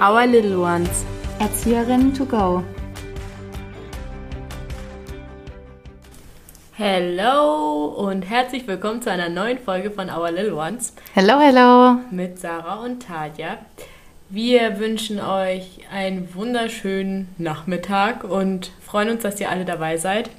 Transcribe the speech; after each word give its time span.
Our 0.00 0.26
Little 0.26 0.60
Ones. 0.60 1.04
Erzieherinnen 1.40 2.14
to 2.14 2.24
go. 2.24 2.64
Hello 6.72 7.84
und 7.84 8.22
herzlich 8.22 8.66
willkommen 8.66 9.02
zu 9.02 9.10
einer 9.10 9.28
neuen 9.28 9.58
Folge 9.58 9.90
von 9.90 10.08
Our 10.08 10.30
Little 10.30 10.54
Ones 10.54 10.94
Hello, 11.12 11.38
hello. 11.38 11.98
mit 12.10 12.38
Sarah 12.38 12.82
und 12.82 13.02
Tadja. 13.02 13.58
Wir 14.30 14.78
wünschen 14.78 15.20
euch 15.20 15.80
einen 15.92 16.34
wunderschönen 16.34 17.28
Nachmittag 17.36 18.24
und 18.24 18.72
freuen 18.80 19.10
uns, 19.10 19.22
dass 19.22 19.38
ihr 19.38 19.50
alle 19.50 19.66
dabei 19.66 19.98
seid. 19.98 20.30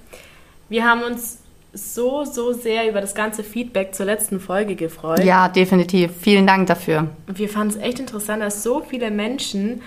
Wir 0.69 0.85
haben 0.85 1.03
uns 1.03 1.40
so, 1.73 2.25
so 2.25 2.53
sehr 2.53 2.89
über 2.89 2.99
das 3.01 3.15
ganze 3.15 3.43
Feedback 3.43 3.95
zur 3.95 4.05
letzten 4.05 4.39
Folge 4.39 4.75
gefreut. 4.75 5.23
Ja, 5.23 5.47
definitiv. 5.47 6.11
Vielen 6.19 6.45
Dank 6.45 6.67
dafür. 6.67 7.07
Wir 7.27 7.47
fanden 7.49 7.75
es 7.77 7.81
echt 7.81 7.99
interessant, 7.99 8.41
dass 8.41 8.61
so 8.63 8.81
viele 8.81 9.09
Menschen 9.11 9.81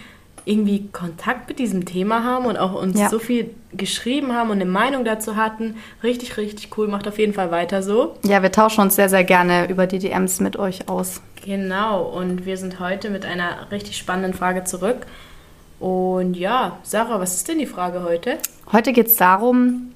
irgendwie 0.46 0.88
Kontakt 0.92 1.48
mit 1.48 1.58
diesem 1.58 1.86
Thema 1.86 2.22
haben 2.22 2.44
und 2.44 2.58
auch 2.58 2.74
uns 2.74 2.98
Ja. 2.98 3.08
so 3.08 3.18
viel 3.18 3.54
geschrieben 3.72 4.32
haben 4.34 4.50
und 4.50 4.56
eine 4.60 4.66
Meinung 4.70 5.04
dazu 5.04 5.36
hatten. 5.36 5.76
Richtig, 6.02 6.36
richtig 6.36 6.76
cool. 6.76 6.86
Macht 6.86 7.08
auf 7.08 7.18
jeden 7.18 7.32
Fall 7.32 7.50
weiter 7.50 7.82
so. 7.82 8.16
Ja, 8.24 8.42
wir 8.42 8.52
tauschen 8.52 8.82
uns 8.82 8.94
sehr, 8.96 9.08
sehr 9.08 9.24
gerne 9.24 9.68
über 9.70 9.86
die 9.86 9.98
DMs 9.98 10.40
mit 10.40 10.58
euch 10.58 10.88
aus. 10.88 11.22
Genau. 11.44 12.02
Und 12.02 12.44
wir 12.44 12.58
sind 12.58 12.78
heute 12.78 13.08
mit 13.10 13.24
einer 13.24 13.70
richtig 13.70 13.96
spannenden 13.96 14.34
Frage 14.34 14.64
zurück. 14.64 15.06
Und 15.80 16.34
ja, 16.34 16.78
Sarah, 16.82 17.20
was 17.20 17.34
ist 17.36 17.48
denn 17.48 17.58
die 17.58 17.66
Frage 17.66 18.02
heute? 18.02 18.38
Heute 18.70 18.92
geht 18.92 19.06
es 19.08 19.16
darum, 19.16 19.93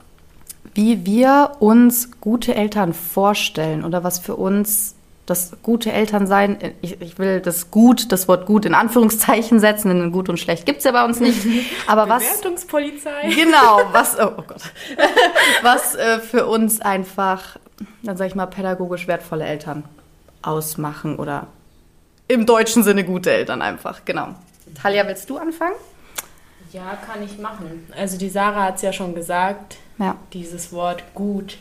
wie 0.79 1.05
wir 1.05 1.57
uns 1.59 2.21
gute 2.21 2.55
Eltern 2.55 2.95
vorstellen 2.95 3.85
oder 3.85 4.05
was 4.05 4.21
für 4.21 4.37
uns 4.37 4.95
das 5.27 5.57
gute 5.61 5.91
Elternsein, 5.91 6.57
ich, 6.83 7.01
ich 7.01 7.19
will 7.19 7.41
das 7.41 7.73
gut, 7.73 8.13
das 8.13 8.29
Wort 8.29 8.47
gut 8.47 8.65
in 8.65 8.75
Anführungszeichen 8.75 9.59
setzen, 9.59 9.89
denn 9.89 10.13
gut 10.13 10.29
und 10.29 10.39
schlecht 10.39 10.67
gibt 10.67 10.79
es 10.79 10.85
ja 10.85 10.93
bei 10.93 11.05
uns 11.05 11.19
nicht. 11.19 11.45
Aber 11.89 12.09
was, 12.09 12.23
Bewertungspolizei. 12.23 13.29
Genau, 13.35 13.81
was, 13.93 14.21
oh, 14.21 14.35
oh 14.37 14.43
Gott, 14.47 14.63
was 15.63 15.97
äh, 15.97 16.21
für 16.21 16.47
uns 16.47 16.81
einfach, 16.81 17.57
dann 18.05 18.17
sag 18.17 18.29
ich 18.29 18.37
mal, 18.37 18.47
pädagogisch 18.47 19.09
wertvolle 19.09 19.47
Eltern 19.47 19.83
ausmachen 20.43 21.17
oder 21.17 21.49
im 22.29 22.47
deutschen 22.47 22.85
Sinne 22.85 23.03
gute 23.03 23.33
Eltern 23.33 23.63
einfach, 23.63 24.05
genau. 24.05 24.29
Talia, 24.81 25.05
willst 25.09 25.29
du 25.29 25.39
anfangen? 25.39 25.75
Ja, 26.73 26.97
kann 27.05 27.21
ich 27.25 27.37
machen. 27.37 27.89
Also 27.97 28.17
die 28.17 28.29
Sarah 28.29 28.67
hat 28.67 28.77
es 28.77 28.83
ja 28.83 28.93
schon 28.93 29.17
gesagt. 29.17 29.79
Ja. 29.99 30.17
Dieses 30.33 30.73
Wort 30.73 31.03
gut 31.15 31.59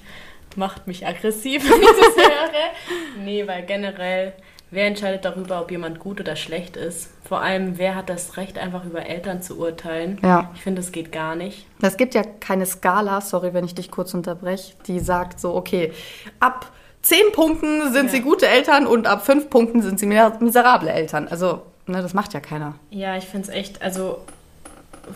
macht 0.55 0.87
mich 0.87 1.05
aggressiv, 1.05 1.63
wenn 1.69 1.81
ich 1.81 1.87
das 1.87 2.15
höre. 2.25 3.23
Nee, 3.23 3.47
weil 3.47 3.63
generell, 3.65 4.33
wer 4.71 4.87
entscheidet 4.87 5.23
darüber, 5.25 5.61
ob 5.61 5.71
jemand 5.71 5.99
gut 5.99 6.19
oder 6.19 6.35
schlecht 6.35 6.75
ist? 6.77 7.09
Vor 7.23 7.41
allem, 7.41 7.77
wer 7.77 7.95
hat 7.95 8.09
das 8.09 8.37
Recht, 8.37 8.57
einfach 8.57 8.85
über 8.85 9.05
Eltern 9.05 9.41
zu 9.41 9.59
urteilen? 9.59 10.19
Ja. 10.23 10.49
Ich 10.55 10.61
finde, 10.61 10.81
das 10.81 10.91
geht 10.91 11.11
gar 11.11 11.35
nicht. 11.35 11.65
Es 11.81 11.97
gibt 11.97 12.15
ja 12.15 12.23
keine 12.23 12.65
Skala, 12.65 13.21
sorry, 13.21 13.53
wenn 13.53 13.65
ich 13.65 13.75
dich 13.75 13.91
kurz 13.91 14.13
unterbreche, 14.13 14.73
die 14.87 14.99
sagt 14.99 15.39
so, 15.39 15.53
okay, 15.55 15.91
ab 16.39 16.71
10 17.03 17.31
Punkten 17.33 17.93
sind 17.93 18.07
Ja. 18.07 18.11
sie 18.11 18.21
gute 18.21 18.47
Eltern 18.47 18.87
und 18.87 19.07
ab 19.07 19.25
5 19.25 19.49
Punkten 19.49 19.81
sind 19.81 19.99
sie 19.99 20.05
miserable 20.05 20.89
Eltern. 20.89 21.27
Also, 21.27 21.61
ne, 21.85 22.01
das 22.01 22.13
macht 22.13 22.33
ja 22.33 22.39
keiner. 22.39 22.75
Ja, 22.89 23.15
ich 23.15 23.25
finde 23.25 23.49
es 23.49 23.53
echt, 23.53 23.81
also 23.81 24.19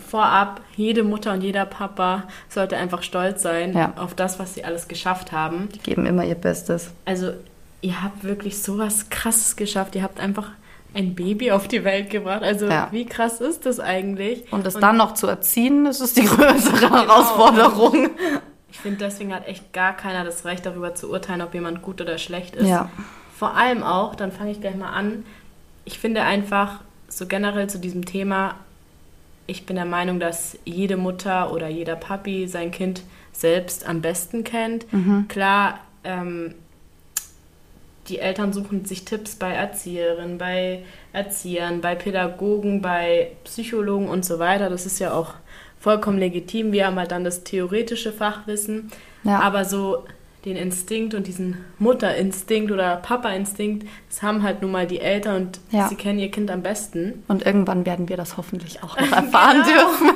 vorab, 0.08 0.60
jede 0.76 1.02
Mutter 1.02 1.32
und 1.32 1.42
jeder 1.42 1.64
Papa 1.66 2.24
sollte 2.48 2.76
einfach 2.76 3.02
stolz 3.02 3.42
sein 3.42 3.72
Ja. 3.74 3.92
auf 3.96 4.14
das, 4.14 4.38
was 4.38 4.54
sie 4.54 4.64
alles 4.64 4.88
geschafft 4.88 5.32
haben. 5.32 5.68
Die 5.74 5.78
geben 5.78 6.06
immer 6.06 6.24
ihr 6.24 6.34
Bestes. 6.34 6.90
Also, 7.04 7.32
ihr 7.80 8.02
habt 8.02 8.24
wirklich 8.24 8.62
sowas 8.62 9.10
Krasses 9.10 9.56
geschafft. 9.56 9.94
Ihr 9.94 10.02
habt 10.02 10.20
einfach 10.20 10.50
ein 10.94 11.14
Baby 11.14 11.52
auf 11.52 11.68
die 11.68 11.84
Welt 11.84 12.10
gebracht. 12.10 12.42
Also, 12.42 12.66
Ja. 12.66 12.88
wie 12.90 13.06
krass 13.06 13.40
ist 13.40 13.64
das 13.66 13.80
eigentlich? 13.80 14.52
Und 14.52 14.66
es 14.66 14.74
dann 14.74 14.96
noch 14.98 15.14
zu 15.14 15.26
erziehen, 15.26 15.84
das 15.86 16.00
ist 16.00 16.16
die 16.16 16.24
größere 16.26 16.90
Herausforderung. 16.90 18.10
Ich 18.70 18.78
finde, 18.80 18.98
deswegen 18.98 19.34
hat 19.34 19.46
echt 19.48 19.72
gar 19.72 19.94
keiner 19.96 20.24
das 20.24 20.44
Recht, 20.44 20.64
darüber 20.66 20.94
zu 20.94 21.10
urteilen, 21.10 21.42
ob 21.42 21.52
jemand 21.54 21.82
gut 21.82 22.00
oder 22.00 22.18
schlecht 22.18 22.56
ist. 22.56 22.68
Ja. 22.68 22.88
Vor 23.38 23.56
allem 23.56 23.82
auch, 23.82 24.14
dann 24.14 24.32
fange 24.32 24.50
ich 24.50 24.60
gleich 24.60 24.76
mal 24.76 24.90
an. 24.92 25.24
Ich 25.84 25.98
finde 25.98 26.22
einfach, 26.22 26.80
so 27.08 27.26
generell 27.26 27.68
zu 27.68 27.78
diesem 27.78 28.04
Thema, 28.04 28.54
ich 29.46 29.66
bin 29.66 29.76
der 29.76 29.84
Meinung, 29.84 30.20
dass 30.20 30.58
jede 30.64 30.96
Mutter 30.96 31.52
oder 31.52 31.68
jeder 31.68 31.96
Papi 31.96 32.46
sein 32.48 32.70
Kind 32.70 33.02
selbst 33.32 33.86
am 33.88 34.00
besten 34.00 34.44
kennt. 34.44 34.86
Klar, 35.28 35.80
ähm, 36.04 36.54
die 38.08 38.18
Eltern 38.18 38.52
suchen 38.52 38.84
sich 38.84 39.04
Tipps 39.04 39.36
bei 39.36 39.52
Erzieherinnen, 39.52 40.38
bei 40.38 40.82
Erziehern, 41.12 41.80
bei 41.80 41.94
Pädagogen, 41.94 42.82
bei 42.82 43.32
Psychologen 43.44 44.08
und 44.08 44.24
so 44.24 44.38
weiter. 44.38 44.68
Das 44.68 44.86
ist 44.86 44.98
ja 44.98 45.12
auch 45.12 45.34
vollkommen 45.78 46.18
legitim. 46.18 46.72
Wir 46.72 46.86
haben 46.86 46.96
halt 46.96 47.12
dann 47.12 47.24
das 47.24 47.44
theoretische 47.44 48.12
Fachwissen. 48.12 48.90
Ja. 49.24 49.40
Aber 49.40 49.64
so 49.64 50.04
den 50.44 50.56
Instinkt 50.56 51.14
und 51.14 51.26
diesen 51.26 51.56
Mutterinstinkt 51.78 52.72
oder 52.72 52.96
Papa-Instinkt, 52.96 53.86
das 54.08 54.22
haben 54.22 54.42
halt 54.42 54.62
nun 54.62 54.70
mal 54.72 54.86
die 54.86 55.00
Eltern 55.00 55.36
und 55.46 55.60
Ja. 55.70 55.88
sie 55.88 55.94
kennen 55.94 56.18
ihr 56.18 56.30
Kind 56.30 56.50
am 56.50 56.62
besten. 56.62 57.22
Und 57.28 57.46
irgendwann 57.46 57.86
werden 57.86 58.08
wir 58.08 58.16
das 58.16 58.36
hoffentlich 58.36 58.82
auch 58.82 58.98
noch 58.98 59.12
erfahren 59.12 59.62
Genau. 59.64 59.86
dürfen. 59.88 60.10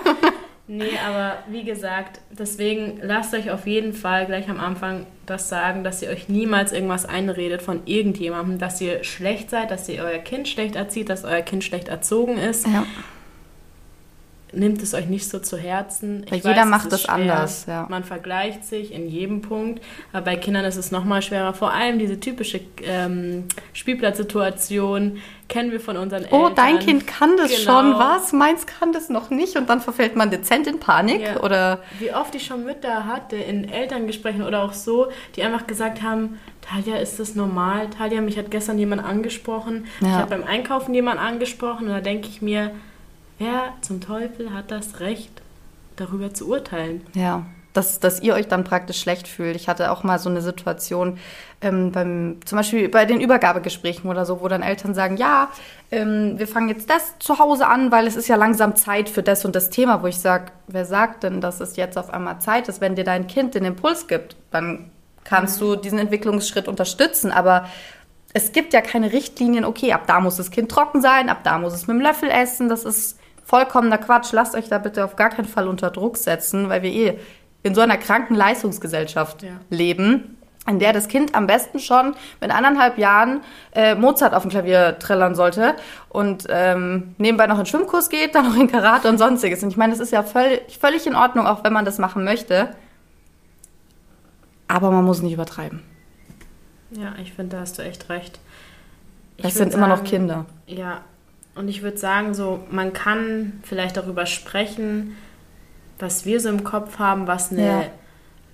Nee, 0.68 0.98
aber 1.06 1.38
wie 1.48 1.62
gesagt, 1.62 2.20
deswegen 2.36 2.98
lasst 3.00 3.32
euch 3.34 3.52
auf 3.52 3.68
jeden 3.68 3.92
Fall 3.92 4.26
gleich 4.26 4.48
am 4.50 4.58
Anfang 4.58 5.06
das 5.24 5.48
sagen, 5.48 5.84
dass 5.84 6.02
ihr 6.02 6.08
euch 6.10 6.28
niemals 6.28 6.72
irgendwas 6.72 7.06
einredet 7.06 7.62
von 7.62 7.82
irgendjemandem, 7.84 8.58
dass 8.58 8.80
ihr 8.80 9.04
schlecht 9.04 9.48
seid, 9.50 9.70
dass 9.70 9.88
ihr 9.88 10.02
euer 10.02 10.18
Kind 10.18 10.48
schlecht 10.48 10.74
erzieht, 10.74 11.08
dass 11.08 11.22
euer 11.22 11.42
Kind 11.42 11.62
schlecht 11.62 11.86
erzogen 11.86 12.36
ist. 12.36 12.66
Ja. 12.66 12.84
Nehmt 14.52 14.80
es 14.80 14.94
euch 14.94 15.06
nicht 15.06 15.28
so 15.28 15.40
zu 15.40 15.56
Herzen. 15.56 16.24
Weil 16.30 16.38
jeder 16.38 16.62
es 16.62 16.66
macht 16.68 16.92
es 16.92 17.02
schwer. 17.02 17.14
anders, 17.14 17.66
ja. 17.66 17.86
Man 17.90 18.04
vergleicht 18.04 18.64
sich 18.64 18.92
in 18.92 19.08
jedem 19.08 19.42
Punkt, 19.42 19.82
aber 20.12 20.24
bei 20.26 20.36
Kindern 20.36 20.64
ist 20.64 20.76
es 20.76 20.92
nochmal 20.92 21.20
schwerer. 21.20 21.52
Vor 21.52 21.72
allem 21.72 21.98
diese 21.98 22.20
typische 22.20 22.60
ähm, 22.84 23.44
Spielplatzsituation 23.72 25.18
kennen 25.48 25.70
wir 25.72 25.80
von 25.80 25.96
unseren 25.96 26.24
Oh, 26.30 26.48
Eltern. 26.48 26.54
dein 26.56 26.78
Kind 26.78 27.06
kann 27.06 27.36
das 27.36 27.50
Genau. 27.50 27.80
schon, 27.80 27.94
was? 27.98 28.32
Meins 28.32 28.66
kann 28.66 28.92
das 28.92 29.08
noch 29.08 29.30
nicht. 29.30 29.56
Und 29.56 29.68
dann 29.68 29.80
verfällt 29.80 30.16
man 30.16 30.30
dezent 30.30 30.66
in 30.66 30.80
Panik. 30.80 31.20
Ja. 31.22 31.40
Oder 31.40 31.80
Wie 31.98 32.12
oft 32.12 32.34
ich 32.34 32.46
schon 32.46 32.64
Mütter 32.64 33.06
hatte 33.06 33.36
in 33.36 33.68
Elterngesprächen 33.68 34.42
oder 34.42 34.62
auch 34.62 34.72
so, 34.72 35.08
die 35.36 35.42
einfach 35.42 35.66
gesagt 35.66 36.02
haben, 36.02 36.38
Talia, 36.62 36.96
ist 36.96 37.18
das 37.20 37.34
normal? 37.34 37.88
Talia, 37.90 38.20
mich 38.20 38.38
hat 38.38 38.50
gestern 38.50 38.78
jemand 38.78 39.04
angesprochen. 39.04 39.86
Ich 40.00 40.06
Ja. 40.06 40.14
habe 40.14 40.30
beim 40.30 40.44
Einkaufen 40.44 40.94
jemand 40.94 41.20
angesprochen 41.20 41.86
und 41.86 41.92
da 41.92 42.00
denke 42.00 42.28
ich 42.28 42.42
mir, 42.42 42.72
wer 43.38 43.74
zum 43.82 44.00
Teufel 44.00 44.52
hat 44.52 44.70
das 44.70 45.00
Recht, 45.00 45.42
darüber 45.96 46.32
zu 46.34 46.48
urteilen? 46.48 47.02
Ja, 47.14 47.46
dass, 47.76 48.00
dass 48.00 48.20
ihr 48.20 48.34
euch 48.34 48.48
dann 48.48 48.64
praktisch 48.64 49.00
schlecht 49.00 49.28
fühlt. 49.28 49.54
Ich 49.54 49.68
hatte 49.68 49.90
auch 49.90 50.02
mal 50.02 50.18
so 50.18 50.30
eine 50.30 50.40
Situation, 50.40 51.18
ähm, 51.60 51.92
beim, 51.92 52.38
zum 52.44 52.56
Beispiel 52.56 52.88
bei 52.88 53.04
den 53.04 53.20
Übergabegesprächen 53.20 54.08
oder 54.08 54.24
so, 54.24 54.40
wo 54.40 54.48
dann 54.48 54.62
Eltern 54.62 54.94
sagen, 54.94 55.16
ja, 55.16 55.50
ähm, 55.90 56.38
wir 56.38 56.48
fangen 56.48 56.68
jetzt 56.68 56.88
das 56.88 57.18
zu 57.18 57.38
Hause 57.38 57.66
an, 57.66 57.92
weil 57.92 58.06
es 58.06 58.16
ist 58.16 58.28
ja 58.28 58.36
langsam 58.36 58.76
Zeit 58.76 59.08
für 59.08 59.22
das 59.22 59.44
und 59.44 59.54
das 59.54 59.68
Thema, 59.68 60.02
wo 60.02 60.06
ich 60.06 60.18
sage, 60.18 60.46
wer 60.68 60.84
sagt 60.84 61.22
denn, 61.22 61.40
dass 61.40 61.60
es 61.60 61.76
jetzt 61.76 61.98
auf 61.98 62.10
einmal 62.10 62.40
Zeit 62.40 62.68
ist, 62.68 62.80
wenn 62.80 62.96
dir 62.96 63.04
dein 63.04 63.26
Kind 63.26 63.54
den 63.54 63.64
Impuls 63.64 64.06
gibt, 64.06 64.36
dann 64.50 64.90
kannst 65.24 65.60
du 65.60 65.76
diesen 65.76 65.98
Entwicklungsschritt 65.98 66.68
unterstützen, 66.68 67.30
aber 67.30 67.66
es 68.32 68.52
gibt 68.52 68.72
ja 68.72 68.80
keine 68.80 69.12
Richtlinien, 69.12 69.64
okay, 69.64 69.92
ab 69.92 70.02
da 70.06 70.20
muss 70.20 70.36
das 70.36 70.50
Kind 70.50 70.70
trocken 70.70 71.00
sein, 71.00 71.28
ab 71.28 71.40
da 71.42 71.58
muss 71.58 71.74
es 71.74 71.86
mit 71.86 71.96
dem 71.96 72.00
Löffel 72.00 72.30
essen, 72.30 72.68
das 72.68 72.84
ist 72.84 73.18
vollkommener 73.46 73.96
Quatsch. 73.98 74.32
Lasst 74.32 74.54
euch 74.54 74.68
da 74.68 74.76
bitte 74.78 75.04
auf 75.04 75.16
gar 75.16 75.30
keinen 75.30 75.46
Fall 75.46 75.68
unter 75.68 75.90
Druck 75.90 76.18
setzen, 76.18 76.68
weil 76.68 76.82
wir 76.82 76.90
eh 76.92 77.18
in 77.62 77.74
so 77.74 77.80
einer 77.80 77.96
kranken 77.96 78.34
Leistungsgesellschaft 78.34 79.42
Ja. 79.42 79.52
leben, 79.70 80.36
in 80.68 80.78
der 80.80 80.92
das 80.92 81.06
Kind 81.08 81.34
am 81.34 81.46
besten 81.46 81.78
schon 81.78 82.14
mit 82.40 82.50
anderthalb 82.50 82.98
Jahren 82.98 83.40
äh, 83.72 83.94
Mozart 83.94 84.34
auf 84.34 84.42
dem 84.42 84.50
Klavier 84.50 84.98
trillern 84.98 85.34
sollte 85.36 85.74
und 86.08 86.46
ähm, 86.50 87.14
nebenbei 87.18 87.46
noch 87.46 87.58
in 87.58 87.66
Schwimmkurs 87.66 88.08
geht, 88.10 88.34
dann 88.34 88.48
noch 88.48 88.56
in 88.56 88.66
Karate 88.68 89.08
und 89.08 89.18
sonstiges. 89.18 89.62
Und 89.62 89.70
ich 89.70 89.76
meine, 89.76 89.92
das 89.92 90.00
ist 90.00 90.10
ja 90.12 90.22
völlig, 90.24 90.78
völlig 90.78 91.06
in 91.06 91.14
Ordnung, 91.14 91.46
auch 91.46 91.62
wenn 91.64 91.72
man 91.72 91.84
das 91.84 91.98
machen 91.98 92.24
möchte. 92.24 92.70
Aber 94.68 94.90
man 94.90 95.04
muss 95.04 95.22
nicht 95.22 95.32
übertreiben. 95.32 95.82
Ja, 96.90 97.14
ich 97.22 97.32
finde, 97.32 97.56
da 97.56 97.62
hast 97.62 97.78
du 97.78 97.82
echt 97.82 98.08
recht. 98.08 98.38
Ich 99.36 99.42
Das 99.44 99.54
würd 99.54 99.70
sind 99.70 99.74
immer 99.74 99.88
noch 99.88 99.98
sagen, 99.98 100.08
Kinder. 100.08 100.46
Ja, 100.66 101.00
und 101.56 101.68
ich 101.68 101.82
würde 101.82 101.98
sagen, 101.98 102.34
so, 102.34 102.60
man 102.70 102.92
kann 102.92 103.60
vielleicht 103.62 103.96
darüber 103.96 104.26
sprechen, 104.26 105.16
was 105.98 106.24
wir 106.26 106.40
so 106.40 106.48
im 106.48 106.64
Kopf 106.64 106.98
haben, 106.98 107.26
was 107.26 107.50
eine 107.50 107.62
Ja. 107.66 107.84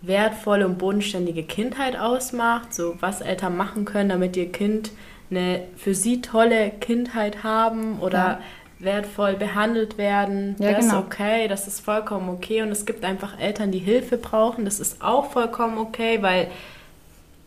wertvolle 0.02 0.66
und 0.66 0.78
bodenständige 0.78 1.42
Kindheit 1.44 1.96
ausmacht, 1.98 2.74
so 2.74 2.96
was 3.00 3.20
Eltern 3.20 3.56
machen 3.56 3.84
können, 3.84 4.08
damit 4.08 4.36
ihr 4.36 4.50
Kind 4.50 4.90
eine 5.30 5.62
für 5.76 5.94
sie 5.94 6.20
tolle 6.20 6.70
Kindheit 6.80 7.42
haben 7.44 7.98
oder 8.00 8.18
Ja. 8.18 8.40
wertvoll 8.78 9.34
behandelt 9.34 9.96
werden. 9.98 10.56
Ja, 10.58 10.72
das 10.72 10.86
genau. 10.86 11.00
ist 11.00 11.06
okay, 11.06 11.48
das 11.48 11.68
ist 11.68 11.80
vollkommen 11.80 12.28
okay. 12.28 12.62
Und 12.62 12.70
es 12.70 12.84
gibt 12.84 13.04
einfach 13.04 13.38
Eltern, 13.38 13.70
die 13.70 13.78
Hilfe 13.78 14.16
brauchen. 14.16 14.64
Das 14.64 14.80
ist 14.80 15.02
auch 15.02 15.30
vollkommen 15.30 15.78
okay, 15.78 16.20
weil 16.22 16.48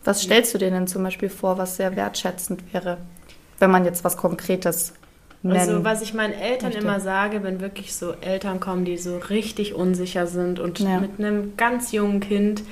Was 0.04 0.22
stellst 0.22 0.54
du 0.54 0.58
dir 0.58 0.70
denn 0.70 0.86
zum 0.86 1.02
Beispiel 1.02 1.28
vor, 1.28 1.58
was 1.58 1.76
sehr 1.76 1.94
wertschätzend 1.96 2.62
wäre, 2.72 2.98
wenn 3.58 3.70
man 3.70 3.84
jetzt 3.84 4.04
was 4.04 4.16
Konkretes 4.16 4.94
nennen. 5.42 5.58
Also 5.58 5.84
was 5.84 6.02
ich 6.02 6.14
meinen 6.14 6.32
Eltern 6.32 6.70
möchte. 6.70 6.84
immer 6.84 7.00
sage, 7.00 7.42
wenn 7.42 7.60
wirklich 7.60 7.94
so 7.94 8.12
Eltern 8.20 8.60
kommen, 8.60 8.84
die 8.84 8.96
so 8.98 9.18
richtig 9.18 9.74
unsicher 9.74 10.26
sind 10.26 10.58
und 10.60 10.78
Ja. 10.80 10.98
mit 11.00 11.18
einem 11.18 11.56
ganz 11.56 11.92
jungen 11.92 12.20
Kind, 12.20 12.62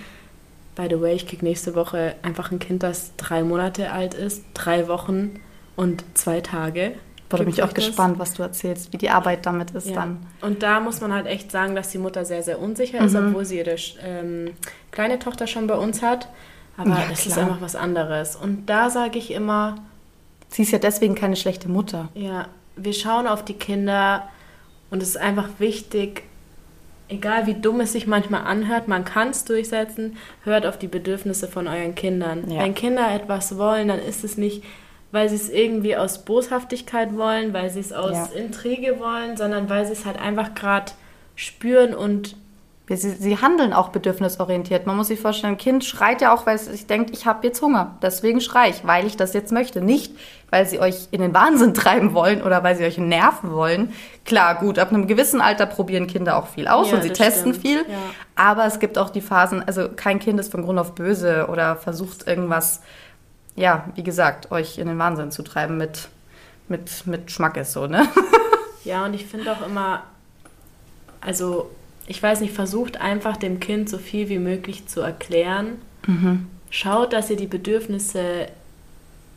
by 0.76 0.86
the 0.90 1.00
way, 1.00 1.14
ich 1.14 1.26
krieg 1.26 1.42
nächste 1.42 1.74
Woche 1.74 2.14
einfach 2.22 2.50
ein 2.50 2.58
Kind, 2.58 2.82
das 2.82 3.12
drei 3.16 3.42
Monate 3.44 3.92
alt 3.92 4.14
ist, 4.14 4.42
drei 4.54 4.88
Wochen 4.88 5.40
und 5.76 6.04
zwei 6.14 6.40
Tage. 6.40 6.92
Da 7.30 7.38
bin 7.38 7.48
ich 7.48 7.62
auch 7.64 7.74
gespannt, 7.74 8.18
was 8.20 8.34
du 8.34 8.42
erzählst, 8.44 8.92
wie 8.92 8.96
die 8.98 9.10
Arbeit 9.10 9.44
damit 9.46 9.72
ist 9.72 9.88
Ja. 9.88 9.94
dann. 9.94 10.18
Und 10.40 10.62
da 10.62 10.78
muss 10.78 11.00
man 11.00 11.12
halt 11.12 11.26
echt 11.26 11.50
sagen, 11.50 11.74
dass 11.74 11.88
die 11.90 11.98
Mutter 11.98 12.24
sehr, 12.24 12.42
sehr 12.44 12.60
unsicher 12.60 13.04
ist, 13.04 13.14
Mhm. 13.14 13.28
obwohl 13.28 13.44
sie 13.44 13.58
ihre 13.58 13.74
ähm, 14.04 14.50
kleine 14.92 15.18
Tochter 15.18 15.48
schon 15.48 15.66
bei 15.66 15.74
uns 15.74 16.00
hat. 16.02 16.28
Aber 16.76 16.90
Ja, 16.90 17.04
das 17.10 17.26
ist 17.26 17.34
klar. 17.34 17.46
einfach 17.46 17.60
was 17.60 17.74
anderes. 17.76 18.36
Und 18.36 18.66
da 18.66 18.88
sage 18.90 19.18
ich 19.18 19.32
immer, 19.32 19.76
Sie 20.54 20.62
ist 20.62 20.70
ja 20.70 20.78
deswegen 20.78 21.16
keine 21.16 21.34
schlechte 21.34 21.68
Mutter. 21.68 22.10
Ja, 22.14 22.46
wir 22.76 22.92
schauen 22.92 23.26
auf 23.26 23.44
die 23.44 23.54
Kinder 23.54 24.28
und 24.88 25.02
es 25.02 25.08
ist 25.08 25.16
einfach 25.16 25.48
wichtig, 25.58 26.22
egal 27.08 27.48
wie 27.48 27.54
dumm 27.54 27.80
es 27.80 27.90
sich 27.90 28.06
manchmal 28.06 28.42
anhört, 28.44 28.86
man 28.86 29.04
kann 29.04 29.30
es 29.30 29.44
durchsetzen, 29.44 30.16
hört 30.44 30.64
auf 30.64 30.78
die 30.78 30.86
Bedürfnisse 30.86 31.48
von 31.48 31.66
euren 31.66 31.96
Kindern. 31.96 32.48
Ja. 32.48 32.62
Wenn 32.62 32.76
Kinder 32.76 33.12
etwas 33.12 33.58
wollen, 33.58 33.88
dann 33.88 33.98
ist 33.98 34.22
es 34.22 34.36
nicht, 34.36 34.62
weil 35.10 35.28
sie 35.28 35.34
es 35.34 35.50
irgendwie 35.50 35.96
aus 35.96 36.24
Boshaftigkeit 36.24 37.16
wollen, 37.16 37.52
weil 37.52 37.68
sie 37.70 37.80
es 37.80 37.92
aus 37.92 38.12
Ja. 38.12 38.38
Intrige 38.38 39.00
wollen, 39.00 39.36
sondern 39.36 39.68
weil 39.68 39.84
sie 39.86 39.92
es 39.92 40.06
halt 40.06 40.20
einfach 40.20 40.54
gerade 40.54 40.92
spüren 41.34 41.94
und 41.94 42.36
Sie, 42.86 42.96
sie 42.98 43.38
handeln 43.38 43.72
auch 43.72 43.88
bedürfnisorientiert. 43.88 44.86
Man 44.86 44.96
muss 44.98 45.06
sich 45.08 45.18
vorstellen, 45.18 45.54
ein 45.54 45.58
Kind 45.58 45.86
schreit 45.86 46.20
ja 46.20 46.34
auch, 46.34 46.44
weil 46.44 46.56
es 46.56 46.66
sich 46.66 46.86
denkt, 46.86 47.16
ich 47.16 47.24
habe 47.24 47.46
jetzt 47.46 47.62
Hunger. 47.62 47.96
Deswegen 48.02 48.42
schrei 48.42 48.68
ich, 48.68 48.86
weil 48.86 49.06
ich 49.06 49.16
das 49.16 49.32
jetzt 49.32 49.52
möchte. 49.52 49.80
Nicht, 49.80 50.12
weil 50.50 50.66
sie 50.66 50.78
euch 50.80 51.08
in 51.10 51.22
den 51.22 51.32
Wahnsinn 51.32 51.72
treiben 51.74 52.12
wollen 52.12 52.42
oder 52.42 52.62
weil 52.62 52.76
sie 52.76 52.84
euch 52.84 52.98
nerven 52.98 53.52
wollen. 53.52 53.94
Klar, 54.26 54.56
gut, 54.56 54.78
ab 54.78 54.90
einem 54.90 55.06
gewissen 55.06 55.40
Alter 55.40 55.64
probieren 55.64 56.06
Kinder 56.06 56.36
auch 56.36 56.48
viel 56.48 56.68
aus 56.68 56.90
Ja, 56.90 56.96
und 56.96 57.02
sie 57.02 57.10
testen 57.10 57.54
stimmt. 57.54 57.66
viel. 57.66 57.78
Ja. 57.90 57.98
Aber 58.36 58.66
es 58.66 58.78
gibt 58.80 58.98
auch 58.98 59.08
die 59.08 59.22
Phasen, 59.22 59.62
also 59.66 59.88
kein 59.88 60.18
Kind 60.18 60.38
ist 60.38 60.52
von 60.52 60.62
Grund 60.62 60.78
auf 60.78 60.94
böse 60.94 61.46
oder 61.50 61.76
versucht 61.76 62.26
irgendwas, 62.26 62.82
ja, 63.56 63.86
wie 63.94 64.02
gesagt, 64.02 64.50
euch 64.52 64.76
in 64.76 64.88
den 64.88 64.98
Wahnsinn 64.98 65.30
zu 65.30 65.42
treiben 65.42 65.78
mit, 65.78 66.08
mit, 66.68 67.06
mit 67.06 67.30
Schmackes 67.30 67.72
so, 67.72 67.86
ne? 67.86 68.06
Ja, 68.84 69.06
und 69.06 69.14
ich 69.14 69.24
finde 69.24 69.50
auch 69.50 69.66
immer, 69.66 70.02
also 71.22 71.70
ich 72.06 72.22
weiß 72.22 72.40
nicht, 72.40 72.52
versucht 72.52 73.00
einfach 73.00 73.36
dem 73.36 73.60
Kind 73.60 73.88
so 73.88 73.98
viel 73.98 74.28
wie 74.28 74.38
möglich 74.38 74.86
zu 74.86 75.00
erklären. 75.00 75.78
Mhm. 76.06 76.46
Schaut, 76.70 77.12
dass 77.12 77.30
ihr 77.30 77.36
die 77.36 77.46
Bedürfnisse, 77.46 78.48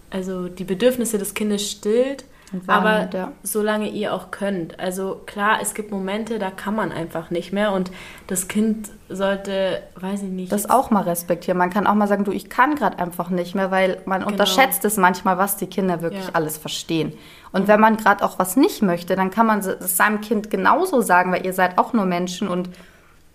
also 0.10 0.48
die 0.48 0.64
Bedürfnisse 0.64 1.18
des 1.18 1.34
Kindes 1.34 1.70
stillt, 1.70 2.26
aber 2.66 3.10
ja. 3.14 3.32
solange 3.44 3.90
ihr 3.90 4.14
auch 4.14 4.32
könnt. 4.32 4.80
Also 4.80 5.22
klar, 5.26 5.60
es 5.62 5.74
gibt 5.74 5.92
Momente, 5.92 6.40
da 6.40 6.50
kann 6.50 6.76
man 6.76 6.92
einfach 6.92 7.30
nicht 7.30 7.52
mehr 7.52 7.74
und 7.74 7.92
das 8.28 8.48
Kind 8.48 8.90
sollte, 9.10 9.82
weiß 9.96 10.24
ich 10.24 10.30
nicht. 10.30 10.52
Das 10.52 10.70
auch 10.70 10.90
mal 10.90 11.04
respektieren. 11.04 11.58
Man 11.58 11.70
kann 11.70 11.88
auch 11.88 11.94
mal 11.94 12.08
sagen, 12.08 12.24
du, 12.24 12.32
ich 12.32 12.50
kann 12.50 12.76
gerade 12.76 13.00
einfach 13.00 13.30
nicht 13.30 13.54
mehr, 13.54 13.70
weil 13.70 14.02
man 14.06 14.24
unterschätzt 14.24 14.86
es 14.86 14.98
manchmal, 14.98 15.38
was 15.38 15.58
die 15.58 15.68
Kinder 15.68 16.02
wirklich 16.02 16.18
Genau. 16.18 16.30
Ja. 16.30 16.36
alles 16.36 16.58
verstehen. 16.58 17.14
Und 17.52 17.68
wenn 17.68 17.80
man 17.80 17.98
gerade 17.98 18.24
auch 18.24 18.40
was 18.40 18.56
nicht 18.56 18.82
möchte, 18.82 19.16
dann 19.16 19.30
kann 19.30 19.46
man 19.46 19.60
es 19.60 19.98
seinem 19.98 20.22
Kind 20.22 20.50
genauso 20.50 21.02
sagen, 21.02 21.32
weil 21.32 21.46
ihr 21.46 21.54
seid 21.54 21.78
auch 21.78 21.94
nur 21.94 22.06
Menschen 22.06 22.48
und 22.48 22.70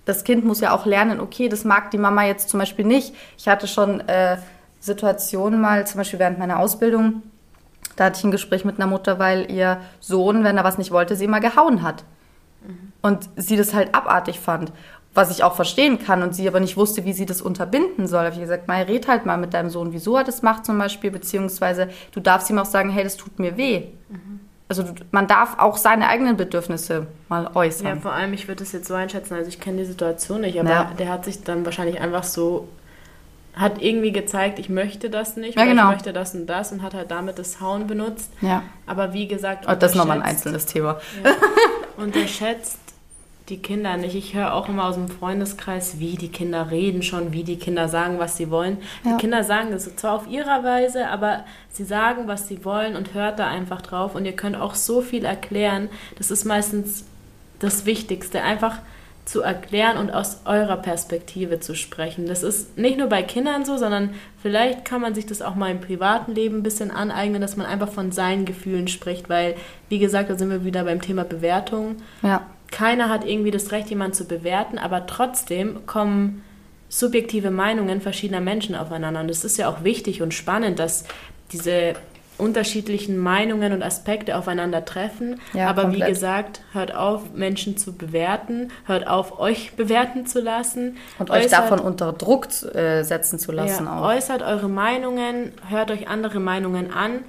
das 0.05 0.25
Kind 0.25 0.45
muss 0.45 0.61
ja 0.61 0.75
auch 0.75 0.85
lernen, 0.85 1.21
okay, 1.21 1.49
das 1.49 1.65
mag 1.65 1.91
die 1.93 1.99
Mama 1.99 2.25
jetzt 2.25 2.49
zum 2.49 2.59
Beispiel 2.59 2.85
nicht. 2.85 3.15
Ich 3.39 3.47
hatte 3.47 3.69
schon 3.69 4.01
äh, 4.09 4.39
Situationen 4.81 5.61
mal, 5.61 5.87
zum 5.87 5.99
Beispiel 5.99 6.19
während 6.19 6.39
meiner 6.39 6.59
Ausbildung, 6.59 7.23
da 7.97 8.05
hatte 8.05 8.19
ich 8.19 8.25
ein 8.25 8.31
Gespräch 8.31 8.65
mit 8.65 8.77
einer 8.77 8.87
Mutter, 8.87 9.19
weil 9.19 9.51
ihr 9.51 9.79
Sohn, 10.01 10.45
wenn 10.45 10.57
er 10.57 10.65
was 10.65 10.79
nicht 10.79 10.91
wollte, 10.91 11.17
sie 11.17 11.25
immer 11.25 11.41
gehauen 11.41 11.83
hat. 11.83 12.05
Und 13.01 13.29
sie 13.37 13.57
das 13.57 13.75
halt 13.75 13.95
abartig 13.95 14.39
fand. 14.39 14.73
Was 15.15 15.31
ich 15.31 15.43
auch 15.45 15.55
verstehen 15.57 15.99
kann 15.99 16.23
und 16.23 16.35
sie 16.35 16.47
aber 16.49 16.61
nicht 16.61 16.77
wusste, 16.77 17.05
wie 17.05 17.13
sie 17.13 17.27
das 17.27 17.43
unterbinden 17.43 18.07
soll. 18.07 18.25
Habe 18.25 18.35
ich 18.35 18.41
gesagt, 18.41 18.69
Mai, 18.69 18.85
red 18.85 19.09
halt 19.09 19.27
mal 19.27 19.37
mit 19.37 19.53
deinem 19.53 19.69
Sohn, 19.69 19.93
wieso 19.93 20.17
er 20.17 20.25
das 20.25 20.43
macht 20.43 20.65
zum 20.65 20.79
Beispiel, 20.79 21.11
beziehungsweise 21.11 21.89
du 22.13 22.21
darfst 22.21 22.49
ihm 22.49 22.59
auch 22.59 22.65
sagen, 22.65 22.89
hey, 22.91 23.03
das 23.05 23.17
tut 23.17 23.39
mir 23.39 23.57
weh. 23.57 23.83
Also 24.69 24.85
du, 24.85 24.93
man 25.11 25.27
darf 25.27 25.59
auch 25.59 25.77
seine 25.77 26.09
eigenen 26.09 26.37
Bedürfnisse 26.39 27.09
mal 27.29 27.45
ja, 27.45 27.57
äußern. 27.57 28.01
vor 28.01 28.13
allem, 28.15 28.33
ich 28.33 28.49
würde 28.49 28.63
es 28.63 28.73
jetzt 28.73 28.89
so 28.89 28.95
einschätzen, 28.95 29.35
also 29.35 29.49
ich 29.49 29.61
kenne 29.61 29.79
die 29.79 29.85
Situation 29.85 30.41
nicht, 30.43 30.59
aber 30.59 30.71
Ja. 30.71 30.91
der 30.99 31.11
hat 31.11 31.27
sich 31.27 31.43
dann 31.43 31.65
wahrscheinlich 31.67 32.01
einfach 32.01 32.25
so, 32.25 32.69
hat 33.55 33.83
irgendwie 33.83 34.13
gezeigt, 34.13 34.59
ich 34.59 34.69
möchte 34.69 35.11
das 35.11 35.37
nicht, 35.37 35.59
Ja, 35.59 35.65
genau. 35.67 35.85
ich 35.91 35.95
möchte 35.97 36.13
das 36.13 36.35
und 36.35 36.47
das 36.47 36.73
und 36.73 36.83
hat 36.83 36.95
halt 36.95 37.11
damit 37.11 37.39
das 37.39 37.61
Hauen 37.61 37.87
benutzt. 37.87 38.31
Ja. 38.41 38.63
Aber 38.87 39.13
wie 39.13 39.29
gesagt, 39.29 39.67
Aber 39.67 39.77
das 39.77 39.93
ist 39.93 39.97
nochmal 39.99 40.19
ein 40.19 40.23
einzelnes 40.23 40.65
Thema. 40.67 41.01
unterschätzt 41.97 42.79
die 43.49 43.59
Kinder 43.59 43.97
nicht. 43.97 44.15
Ich 44.15 44.35
höre 44.35 44.55
auch 44.55 44.69
immer 44.69 44.87
aus 44.87 44.95
dem 44.95 45.09
Freundeskreis, 45.09 45.99
wie 45.99 46.17
die 46.17 46.29
Kinder 46.29 46.71
reden 46.71 47.03
schon, 47.03 47.33
wie 47.33 47.43
die 47.43 47.57
Kinder 47.59 47.89
sagen, 47.89 48.19
was 48.19 48.37
sie 48.37 48.51
wollen. 48.51 48.79
Ja. 49.05 49.13
Die 49.13 49.21
Kinder 49.21 49.43
sagen 49.43 49.71
das 49.73 49.95
zwar 49.97 50.15
auf 50.15 50.29
ihrer 50.29 50.63
Weise, 50.63 51.09
aber 51.09 51.45
sie 51.71 51.85
sagen, 51.85 52.29
was 52.29 52.47
sie 52.49 52.65
wollen 52.65 52.95
und 52.97 53.15
hört 53.15 53.39
da 53.41 53.49
einfach 53.49 53.83
drauf. 53.83 54.15
Und 54.15 54.25
ihr 54.25 54.33
könnt 54.37 54.57
auch 54.57 54.75
so 54.77 55.01
viel 55.03 55.25
erklären. 55.25 55.89
Das 56.17 56.31
ist 56.31 56.45
meistens 56.45 57.05
das 57.59 57.85
Wichtigste, 57.85 58.43
einfach 58.43 58.79
zu 59.25 59.41
erklären 59.41 59.99
und 59.99 60.11
aus 60.11 60.41
eurer 60.47 60.77
Perspektive 60.77 61.61
zu 61.61 61.77
sprechen. 61.77 62.27
Das 62.27 62.43
ist 62.43 62.77
nicht 62.77 62.99
nur 62.99 63.07
bei 63.09 63.23
Kindern 63.23 63.65
so, 63.65 63.77
sondern 63.77 64.15
vielleicht 64.43 64.85
kann 64.85 65.01
man 65.01 65.15
sich 65.15 65.27
das 65.27 65.43
auch 65.43 65.55
mal 65.55 65.71
im 65.71 65.81
privaten 65.81 66.35
Leben 66.35 66.59
ein 66.59 66.63
bisschen 66.65 66.91
aneignen, 66.91 67.41
dass 67.41 67.57
man 67.57 67.67
einfach 67.67 67.89
von 67.89 68.11
seinen 68.11 68.45
Gefühlen 68.45 68.89
spricht, 68.89 69.29
weil, 69.29 69.55
wie 69.89 70.01
gesagt, 70.01 70.29
da 70.29 70.37
sind 70.37 70.51
wir 70.51 70.65
wieder 70.65 70.85
beim 70.85 71.01
Thema 71.01 71.25
Bewertung 71.25 71.97
Ja. 72.23 72.47
keiner 72.73 73.09
hat 73.09 73.25
irgendwie 73.25 73.53
das 73.53 73.71
Recht, 73.71 73.91
jemanden 73.91 74.15
zu 74.15 74.25
bewerten, 74.25 74.77
aber 74.79 75.07
trotzdem 75.07 75.87
kommen 75.87 76.43
subjektive 76.89 77.51
Meinungen 77.51 78.01
verschiedener 78.01 78.41
Menschen 78.41 78.75
aufeinander. 78.75 79.21
Und 79.21 79.31
es 79.31 79.45
ist 79.45 79.57
ja 79.57 79.69
auch 79.69 79.85
wichtig 79.85 80.21
und 80.21 80.35
spannend, 80.35 80.79
dass 80.79 81.05
diese 81.53 81.95
unterschiedlichen 82.43 83.17
Meinungen 83.17 83.73
und 83.73 83.83
Aspekte 83.83 84.37
aufeinandertreffen. 84.37 85.41
Ja, 85.53 85.69
aber 85.69 85.83
komplett. 85.83 86.09
wie 86.09 86.13
gesagt, 86.13 86.61
hört 86.73 86.95
auf, 86.95 87.33
Menschen 87.35 87.77
zu 87.77 87.93
bewerten, 87.95 88.71
hört 88.87 89.07
auf, 89.07 89.39
euch 89.39 89.75
bewerten 89.77 90.27
zu 90.27 90.41
lassen. 90.41 90.97
Und 91.19 91.31
euch 91.31 91.47
Äußert- 91.47 91.53
davon 91.53 91.79
unter 91.79 92.13
Druck 92.13 92.47
äh, 92.75 93.03
setzen 93.05 93.39
zu 93.39 93.53
lassen 93.53 93.87
ja, 93.87 93.99
auch. 93.99 94.09
Äußert 94.09 94.43
eure 94.43 94.69
Meinungen, 94.69 95.53
hört 95.69 95.91
euch 95.91 96.09
andere 96.09 96.41
Meinungen 96.41 96.93
an, 96.93 97.21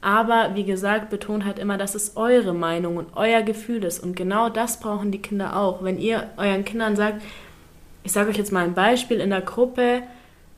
aber 0.00 0.50
wie 0.54 0.64
gesagt, 0.64 1.10
betont 1.10 1.44
halt 1.44 1.58
immer, 1.58 1.78
dass 1.78 1.94
es 1.94 2.16
eure 2.16 2.52
Meinung 2.52 2.96
und 2.96 3.08
euer 3.16 3.42
Gefühl 3.42 3.84
ist. 3.84 4.00
Und 4.00 4.16
genau 4.16 4.48
das 4.48 4.80
brauchen 4.80 5.10
die 5.10 5.22
Kinder 5.22 5.56
auch. 5.56 5.82
Wenn 5.82 5.98
ihr 5.98 6.28
euren 6.36 6.64
Kindern 6.64 6.96
sagt, 6.96 7.22
ich 8.04 8.12
sage 8.12 8.30
euch 8.30 8.36
jetzt 8.36 8.52
mal 8.52 8.64
ein 8.64 8.74
Beispiel, 8.74 9.20
in 9.20 9.30
der 9.30 9.40
Gruppe, 9.40 10.02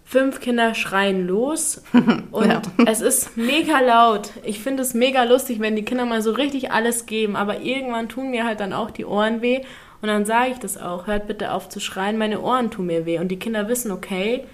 fünf 0.09 0.41
Kinder 0.41 0.75
schreien 0.75 1.27
los. 1.27 1.83
Und 2.31 2.49
Ja. 2.49 2.63
es 2.87 3.03
ist 3.03 3.37
mega 3.37 3.81
laut. 3.81 4.31
Ich 4.43 4.61
finde 4.61 4.83
es 4.83 4.95
mega 4.95 5.25
lustig, 5.25 5.61
wenn 5.61 5.77
die 5.77 5.85
Kinder 5.85 6.07
mal 6.07 6.23
so 6.23 6.33
richtig 6.33 6.73
alles 6.73 7.05
geben, 7.05 7.37
aber 7.37 7.61
irgendwann 7.61 8.09
tun 8.09 8.31
mir 8.31 8.45
halt 8.45 8.61
dann 8.61 8.73
auch 8.73 8.91
die 8.91 9.05
Ohren 9.05 9.43
weh. 9.43 9.61
Und 10.01 10.09
dann 10.09 10.25
sage 10.25 10.53
ich 10.53 10.59
das 10.59 10.79
auch, 10.79 11.07
hört 11.07 11.27
bitte 11.27 11.53
auf 11.53 11.69
zu 11.69 11.79
schreien, 11.81 12.17
meine 12.17 12.41
Ohren 12.41 12.71
tun 12.71 12.87
mir 12.87 13.05
weh. 13.05 13.19
Und 13.19 13.29
die 13.29 13.39
Kinder 13.39 13.69
wissen, 13.69 13.91
okay, 13.91 14.45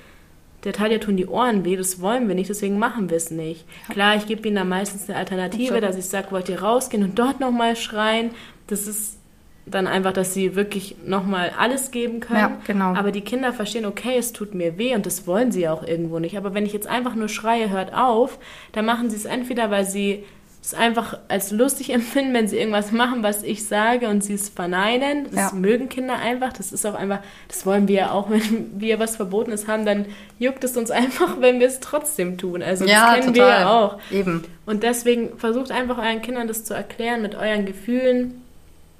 der 0.65 0.73
Talia 0.73 0.99
tun 0.99 1.17
die 1.17 1.27
Ohren 1.27 1.65
weh, 1.65 1.77
das 1.77 2.01
wollen 2.01 2.27
wir 2.27 2.35
nicht, 2.35 2.49
deswegen 2.51 2.79
machen 2.79 3.11
wir 3.11 3.17
es 3.19 3.31
nicht. 3.31 3.65
Klar, 3.91 4.17
ich 4.17 4.27
gebe 4.27 4.49
ihnen 4.49 4.57
dann 4.57 4.69
meistens 4.69 5.09
eine 5.09 5.19
Alternative, 5.19 5.81
dass 5.81 5.97
ich 5.97 6.07
sage, 6.07 6.33
wollt 6.33 6.49
ihr 6.49 6.63
rausgehen 6.63 7.05
und 7.05 7.17
dort 7.19 7.39
nochmal 7.39 7.77
schreien. 7.77 8.31
Das 8.67 8.87
ist 8.89 9.19
dann 9.67 9.87
einfach, 9.87 10.13
dass 10.13 10.35
sie 10.35 10.57
wirklich 10.57 10.97
nochmal 11.07 11.53
alles 11.59 11.91
geben 11.91 12.21
können. 12.21 12.39
Ja, 12.41 12.57
genau. 12.67 12.95
Aber 12.95 13.13
die 13.13 13.23
Kinder 13.23 13.53
verstehen, 13.53 13.87
okay, 13.87 14.17
es 14.19 14.33
tut 14.33 14.55
mir 14.55 14.77
weh 14.77 14.95
und 14.95 15.07
das 15.07 15.27
wollen 15.27 15.53
sie 15.53 15.69
auch 15.69 15.83
irgendwo 15.87 16.19
nicht. 16.19 16.37
Aber 16.37 16.53
wenn 16.55 16.67
ich 16.67 16.73
jetzt 16.75 16.87
einfach 16.87 17.15
nur 17.15 17.29
schreie, 17.29 17.71
hört 17.71 17.95
auf, 17.95 18.39
dann 18.73 18.85
machen 18.85 19.09
sie 19.09 19.17
es 19.17 19.25
entweder, 19.25 19.71
weil 19.71 19.87
sie 19.87 20.25
es 20.63 20.75
einfach 20.75 21.19
als 21.29 21.51
lustig 21.51 21.91
empfinden, 21.95 22.35
wenn 22.35 22.47
sie 22.49 22.59
irgendwas 22.59 22.93
machen, 22.93 23.23
was 23.23 23.43
ich 23.43 23.67
sage 23.67 24.09
und 24.09 24.23
sie 24.23 24.35
es 24.35 24.51
verneinen. 24.51 25.25
Das 25.31 25.53
Ja. 25.53 25.59
mögen 25.59 25.89
Kinder 25.89 26.17
einfach. 26.17 26.53
Das 26.53 26.71
ist 26.73 26.85
auch 26.87 26.95
einfach, 26.95 27.21
das 27.49 27.65
wollen 27.65 27.89
wir 27.89 27.95
ja 27.97 28.11
auch, 28.13 28.29
wenn 28.31 28.79
wir 28.79 28.99
was 28.99 29.17
Verbotenes 29.17 29.67
haben, 29.67 29.87
dann 29.87 30.05
juckt 30.39 30.63
es 30.65 30.77
uns 30.77 30.91
einfach, 30.91 31.41
wenn 31.41 31.59
wir 31.59 31.67
es 31.69 31.81
trotzdem 31.81 32.37
tun. 32.37 32.63
Also 32.63 32.85
ja, 32.85 33.17
das 33.17 33.25
kennen 33.25 33.35
total. 33.35 33.49
wir 33.49 33.61
ja 33.61 33.71
auch. 33.71 33.99
Eben. 34.11 34.45
Und 34.67 34.83
deswegen 34.83 35.39
versucht 35.39 35.71
einfach 35.71 35.97
euren 35.97 36.21
Kindern 36.21 36.49
das 36.49 36.65
zu 36.65 36.75
erklären 36.75 37.23
mit 37.23 37.35
euren 37.35 37.65
Gefühlen, 37.67 38.43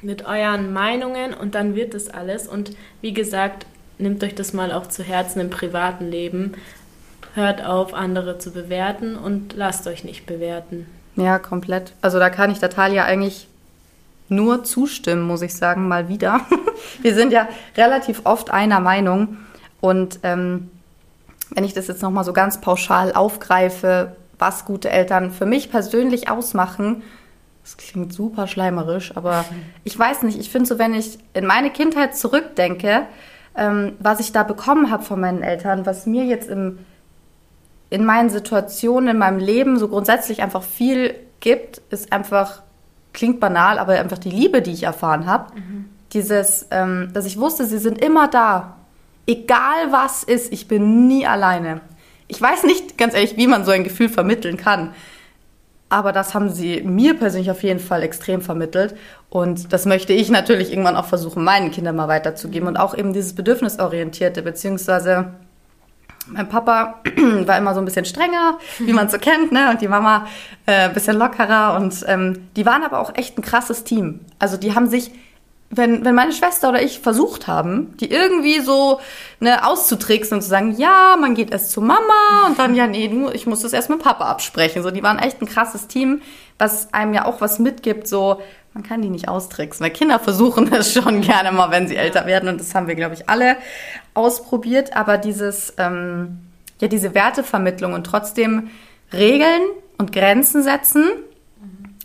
mit 0.05 0.27
euren 0.27 0.73
Meinungen 0.73 1.35
und 1.35 1.55
dann 1.55 1.75
wird 1.75 1.95
das 1.95 2.09
alles. 2.09 2.47
Und 2.47 2.73
wie 3.01 3.13
gesagt, 3.13 3.67
nehmt 3.99 4.23
euch 4.23 4.35
das 4.35 4.53
mal 4.53 4.73
auch 4.73 4.87
zu 4.87 5.03
Herzen 5.03 5.41
im 5.41 5.51
privaten 5.51 6.11
Leben. 6.11 6.55
Hört 7.35 7.65
auf, 7.65 7.95
andere 7.95 8.39
zu 8.39 8.53
bewerten 8.53 9.17
und 9.17 9.55
lasst 9.55 9.87
euch 9.87 10.05
nicht 10.05 10.27
bewerten. 10.27 10.87
Ja, 11.17 11.39
komplett. 11.39 11.93
Also 12.01 12.19
da 12.19 12.31
kann 12.31 12.51
ich 12.51 12.59
der 12.59 12.71
Talia 12.71 13.05
eigentlich 13.05 13.49
nur 14.29 14.65
zustimmen, 14.65 15.23
muss 15.23 15.43
ich 15.43 15.55
sagen, 15.55 15.89
mal 15.89 16.09
wieder. 16.09 16.41
Wir 17.03 17.15
sind 17.15 17.33
ja 17.33 17.49
relativ 17.77 18.23
oft 18.25 18.51
einer 18.51 18.81
Meinung. 18.81 19.39
Und 19.81 20.21
ähm, 20.23 20.71
wenn 21.51 21.65
ich 21.65 21.75
das 21.75 21.89
jetzt 21.89 22.03
nochmal 22.03 22.25
so 22.25 22.33
ganz 22.33 22.61
pauschal 22.61 23.13
aufgreife, 23.13 24.17
was 24.39 24.65
gute 24.65 24.91
Eltern 24.91 25.31
für 25.31 25.47
mich 25.47 25.71
persönlich 25.71 26.31
ausmachen, 26.31 27.03
Das 27.65 27.79
klingt 27.79 28.13
super 28.13 28.47
schleimerisch, 28.47 29.17
aber 29.17 29.47
ich 29.85 29.99
weiß 29.99 30.23
nicht, 30.23 30.39
ich 30.39 30.51
finde 30.51 30.67
so, 30.67 30.79
wenn 30.79 30.93
ich 30.93 31.19
in 31.33 31.47
meine 31.47 31.71
Kindheit 31.71 32.15
zurückdenke, 32.15 33.07
ähm, 33.57 33.93
was 34.01 34.21
ich 34.21 34.33
da 34.33 34.43
bekommen 34.43 34.91
habe 34.91 35.03
von 35.03 35.19
meinen 35.19 35.43
Eltern, 35.43 35.87
was 35.87 36.05
mir 36.05 36.25
jetzt 36.25 36.51
im, 36.51 36.81
in 37.89 38.05
meinen 38.05 38.29
Situationen, 38.29 39.09
in 39.09 39.19
meinem 39.19 39.39
Leben 39.39 39.79
so 39.79 39.89
grundsätzlich 39.89 40.43
einfach 40.43 40.63
viel 40.63 41.15
gibt, 41.41 41.81
ist 41.89 42.13
einfach, 42.13 42.61
klingt 43.15 43.41
banal, 43.41 43.79
aber 43.79 43.95
einfach 43.95 44.19
die 44.19 44.31
Liebe, 44.31 44.61
die 44.61 44.73
ich 44.73 44.83
erfahren 44.83 45.25
habe. 45.25 45.55
Mhm. 45.55 45.87
Dieses, 46.13 46.67
ähm, 46.71 47.11
dass 47.15 47.25
ich 47.25 47.39
wusste, 47.39 47.65
sie 47.65 47.79
sind 47.79 47.99
immer 47.99 48.29
da. 48.29 48.77
Egal 49.27 49.91
was 49.91 50.23
ist, 50.23 50.53
ich 50.53 50.69
bin 50.69 51.09
nie 51.09 51.27
alleine. 51.27 51.81
Ich 52.29 52.41
weiß 52.43 52.65
nicht, 52.65 52.99
ganz 52.99 53.15
ehrlich, 53.15 53.39
wie 53.39 53.47
man 53.47 53.65
so 53.65 53.71
ein 53.71 53.85
Gefühl 53.85 54.11
vermitteln 54.11 54.59
kann. 54.59 54.95
Aber 55.95 56.11
das 56.11 56.35
haben 56.35 56.51
sie 56.51 56.83
mir 56.83 57.15
persönlich 57.15 57.53
auf 57.53 57.63
jeden 57.63 57.79
Fall 57.79 58.03
extrem 58.03 58.43
vermittelt. 58.43 58.97
Und 59.31 59.73
das 59.73 59.87
möchte 59.87 60.13
ich 60.13 60.29
natürlich 60.29 60.73
irgendwann 60.73 60.97
auch 60.97 61.05
versuchen, 61.05 61.45
meinen 61.45 61.71
Kindern 61.71 61.95
mal 61.95 62.09
weiterzugeben. 62.09 62.67
Und 62.67 62.77
auch 62.77 62.99
eben 62.99 63.13
dieses 63.13 63.37
Bedürfnisorientierte, 63.37 64.43
beziehungsweise 64.43 65.35
mein 66.27 66.49
Papa 66.49 66.99
war 67.47 67.59
immer 67.59 67.75
so 67.75 67.81
ein 67.81 67.85
bisschen 67.85 68.07
strenger, 68.07 68.59
wie 68.81 68.93
man 68.93 69.09
so 69.09 69.19
kennt, 69.19 69.53
ne? 69.53 69.71
Und 69.71 69.83
die 69.83 69.87
Mama 69.87 70.27
äh, 70.67 70.87
ein 70.87 70.95
bisschen 70.95 71.17
lockerer. 71.17 71.77
Und 71.77 72.05
ähm, 72.09 72.49
die 72.57 72.67
waren 72.67 72.83
aber 72.83 72.99
auch 72.99 73.15
echt 73.15 73.39
ein 73.39 73.43
krasses 73.43 73.85
Team. 73.85 74.19
Also 74.41 74.57
die 74.57 74.75
haben 74.75 74.89
sich 74.89 75.13
wenn, 75.77 76.05
wenn 76.05 76.15
meine 76.15 76.33
Schwester 76.33 76.69
oder 76.69 76.83
ich 76.83 77.01
versucht 77.01 77.47
haben, 77.47 77.97
die 77.99 78.11
irgendwie 78.11 78.61
so 78.61 79.01
ne, 79.41 79.67
auszutricksen 79.67 80.37
und 80.37 80.43
zu 80.43 80.49
sagen, 80.49 80.77
ja, 80.77 81.17
man 81.19 81.35
geht 81.35 81.51
erst 81.51 81.71
zu 81.71 81.81
Mama 81.81 82.47
und 82.47 82.59
dann, 82.59 82.75
ja, 82.75 82.87
nee, 82.87 83.11
ich 83.33 83.47
muss 83.47 83.61
das 83.61 83.73
erst 83.73 83.91
mit 83.91 84.03
Papa 84.03 84.27
absprechen. 84.27 84.83
So, 84.83 84.91
die 84.91 85.03
waren 85.03 85.19
echt 85.19 85.41
ein 85.41 85.47
krasses 85.47 85.87
Team, 85.87 86.23
was 86.59 86.93
einem 86.93 87.15
ja 87.15 87.25
auch 87.25 87.41
was 87.41 87.59
mitgibt, 87.59 88.07
so, 88.07 88.41
man 88.75 88.83
kann 88.83 89.03
die 89.03 89.09
nicht 89.09 89.29
austricksen, 89.29 89.85
weil 89.85 89.93
Kinder 89.93 90.19
versuchen 90.19 90.71
das 90.71 90.93
schon 90.93 91.21
gerne 91.21 91.53
mal, 91.53 91.71
wenn 91.71 91.89
sie 91.89 91.97
älter 91.97 92.27
werden. 92.27 92.49
Und 92.49 92.61
das 92.61 92.75
haben 92.75 92.89
wir, 92.89 92.95
glaube 92.95 93.15
ich, 93.15 93.29
alle 93.29 93.57
ausprobiert, 94.15 94.97
aber 94.97 95.19
dieses, 95.19 95.75
ähm, 95.79 96.41
ja, 96.81 96.89
diese 96.89 97.15
Wertevermittlung 97.15 97.93
und 97.95 98.05
trotzdem 98.05 98.71
Regeln 99.13 99.63
und 99.97 100.13
Grenzen 100.13 100.63
setzen, 100.63 101.09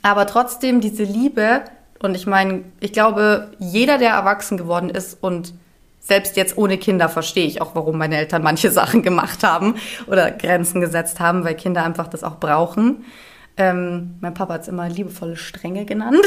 aber 0.01 0.27
trotzdem 0.27 0.79
diese 0.79 1.03
Liebe 1.03 1.63
und 2.01 2.15
ich 2.15 2.27
meine, 2.27 2.63
ich 2.79 2.93
glaube, 2.93 3.51
jeder, 3.59 3.97
der 3.97 4.11
erwachsen 4.11 4.57
geworden 4.57 4.89
ist 4.89 5.17
und 5.21 5.53
selbst 5.99 6.37
jetzt 6.37 6.57
ohne 6.57 6.77
Kinder 6.77 7.09
verstehe 7.09 7.45
ich 7.45 7.61
auch, 7.61 7.75
warum 7.75 7.97
meine 7.97 8.17
Eltern 8.17 8.41
manche 8.41 8.71
Sachen 8.79 9.03
gemacht 9.03 9.43
haben 9.43 9.75
oder 10.07 10.31
Grenzen 10.31 10.81
gesetzt 10.81 11.19
haben, 11.19 11.43
weil 11.43 11.55
Kinder 11.55 11.83
einfach 11.83 12.07
das 12.07 12.23
auch 12.23 12.39
brauchen. 12.39 13.05
Ähm, 13.57 14.15
mein 14.21 14.33
Papa 14.33 14.53
hat 14.53 14.61
es 14.61 14.67
immer 14.69 14.87
liebevolle 14.87 15.35
Strenge 15.35 15.83
genannt. 15.83 16.25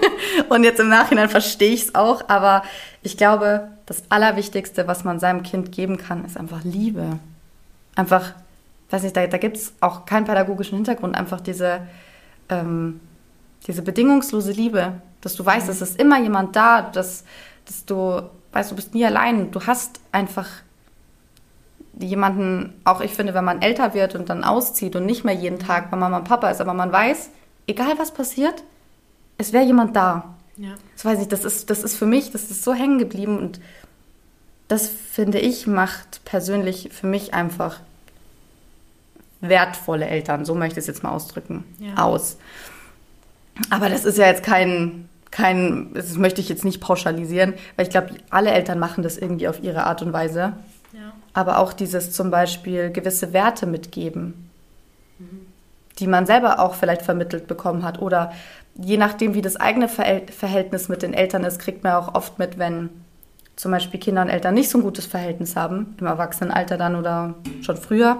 und 0.48 0.64
jetzt 0.64 0.80
im 0.80 0.88
Nachhinein 0.88 1.28
verstehe 1.28 1.74
ich 1.74 1.82
es 1.82 1.94
auch. 1.94 2.28
Aber 2.28 2.62
ich 3.02 3.18
glaube, 3.18 3.68
das 3.84 4.04
Allerwichtigste, 4.08 4.88
was 4.88 5.04
man 5.04 5.20
seinem 5.20 5.42
Kind 5.42 5.72
geben 5.72 5.98
kann, 5.98 6.24
ist 6.24 6.38
einfach 6.38 6.64
Liebe. 6.64 7.18
Einfach, 7.96 8.32
weiß 8.88 9.02
nicht, 9.02 9.14
da, 9.14 9.26
da 9.26 9.36
gibt 9.36 9.58
es 9.58 9.74
auch 9.80 10.06
keinen 10.06 10.24
pädagogischen 10.24 10.76
Hintergrund, 10.76 11.16
einfach 11.16 11.42
diese, 11.42 11.82
ähm, 12.48 13.00
diese 13.66 13.82
bedingungslose 13.82 14.52
Liebe, 14.52 15.00
dass 15.20 15.34
du 15.34 15.44
weißt, 15.44 15.66
mhm. 15.66 15.72
es 15.72 15.82
ist 15.82 16.00
immer 16.00 16.20
jemand 16.20 16.56
da, 16.56 16.82
dass, 16.82 17.24
dass 17.66 17.84
du 17.84 18.22
weißt, 18.52 18.70
du 18.70 18.76
bist 18.76 18.94
nie 18.94 19.04
allein. 19.04 19.50
Du 19.50 19.60
hast 19.66 20.00
einfach 20.12 20.48
jemanden, 21.98 22.80
auch 22.84 23.00
ich 23.00 23.12
finde, 23.12 23.34
wenn 23.34 23.44
man 23.44 23.62
älter 23.62 23.94
wird 23.94 24.14
und 24.14 24.28
dann 24.30 24.44
auszieht 24.44 24.96
und 24.96 25.06
nicht 25.06 25.24
mehr 25.24 25.34
jeden 25.34 25.58
mhm. 25.58 25.66
Tag 25.66 25.90
bei 25.90 25.96
Mama 25.96 26.18
und 26.18 26.24
Papa 26.24 26.50
ist, 26.50 26.60
aber 26.60 26.74
man 26.74 26.92
weiß, 26.92 27.30
egal 27.66 27.98
was 27.98 28.12
passiert, 28.12 28.62
es 29.38 29.52
wäre 29.52 29.64
jemand 29.64 29.96
da. 29.96 30.34
Ja. 30.56 30.74
Das 30.94 31.04
weiß 31.04 31.22
ich, 31.22 31.28
das 31.28 31.44
ist, 31.44 31.70
das 31.70 31.82
ist 31.82 31.96
für 31.96 32.06
mich, 32.06 32.32
das 32.32 32.50
ist 32.50 32.64
so 32.64 32.74
hängen 32.74 32.98
geblieben 32.98 33.38
und 33.38 33.60
das 34.68 34.88
finde 34.88 35.38
ich 35.38 35.66
macht 35.66 36.24
persönlich 36.24 36.90
für 36.92 37.06
mich 37.06 37.34
einfach 37.34 37.80
wertvolle 39.40 40.06
Eltern, 40.06 40.44
so 40.44 40.54
möchte 40.54 40.78
ich 40.78 40.84
es 40.84 40.86
jetzt 40.86 41.02
mal 41.02 41.10
ausdrücken, 41.10 41.64
ja. 41.78 41.94
aus. 41.96 42.36
Aber 43.70 43.88
das 43.88 44.04
ist 44.04 44.18
ja 44.18 44.26
jetzt 44.26 44.42
kein, 44.42 45.08
kein, 45.30 45.92
das 45.94 46.16
möchte 46.16 46.40
ich 46.40 46.48
jetzt 46.48 46.64
nicht 46.64 46.80
pauschalisieren, 46.80 47.54
weil 47.76 47.86
ich 47.86 47.90
glaube, 47.90 48.14
alle 48.30 48.50
Eltern 48.50 48.78
machen 48.78 49.02
das 49.02 49.18
irgendwie 49.18 49.48
auf 49.48 49.62
ihre 49.62 49.84
Art 49.84 50.02
und 50.02 50.12
Weise. 50.12 50.54
Ja. 50.92 51.12
Aber 51.34 51.58
auch 51.58 51.72
dieses 51.72 52.12
zum 52.12 52.30
Beispiel 52.30 52.90
gewisse 52.90 53.32
Werte 53.32 53.66
mitgeben, 53.66 54.50
mhm. 55.18 55.46
die 55.98 56.06
man 56.06 56.26
selber 56.26 56.58
auch 56.60 56.74
vielleicht 56.74 57.02
vermittelt 57.02 57.46
bekommen 57.46 57.84
hat. 57.84 58.00
Oder 58.00 58.32
je 58.74 58.96
nachdem, 58.96 59.34
wie 59.34 59.42
das 59.42 59.56
eigene 59.56 59.88
Verhältnis 59.88 60.88
mit 60.88 61.02
den 61.02 61.14
Eltern 61.14 61.44
ist, 61.44 61.58
kriegt 61.58 61.84
man 61.84 61.92
auch 61.94 62.14
oft 62.14 62.38
mit, 62.38 62.58
wenn 62.58 62.88
zum 63.56 63.72
Beispiel 63.72 64.00
Kinder 64.00 64.22
und 64.22 64.30
Eltern 64.30 64.54
nicht 64.54 64.70
so 64.70 64.78
ein 64.78 64.82
gutes 64.82 65.04
Verhältnis 65.06 65.54
haben, 65.54 65.94
im 66.00 66.06
Erwachsenenalter 66.06 66.78
dann 66.78 66.96
oder 66.96 67.34
schon 67.60 67.76
früher, 67.76 68.16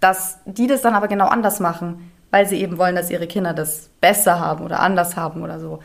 dass 0.00 0.38
die 0.44 0.66
das 0.66 0.82
dann 0.82 0.94
aber 0.94 1.08
genau 1.08 1.28
anders 1.28 1.60
machen 1.60 2.12
weil 2.36 2.46
sie 2.46 2.60
eben 2.60 2.76
wollen, 2.76 2.94
dass 2.94 3.10
ihre 3.10 3.26
Kinder 3.26 3.54
das 3.54 3.88
besser 4.02 4.38
haben 4.38 4.62
oder 4.62 4.80
anders 4.80 5.16
haben 5.16 5.42
oder 5.42 5.58
so. 5.58 5.78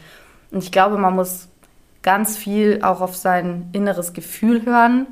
Und 0.51 0.61
ich 0.61 0.73
glaube, 0.73 0.97
man 0.97 1.15
muss 1.15 1.47
ganz 2.01 2.37
viel 2.37 2.81
auch 2.83 2.99
auf 2.99 3.15
sein 3.15 3.69
inneres 3.71 4.11
Gefühl 4.11 4.65
hören 4.65 5.07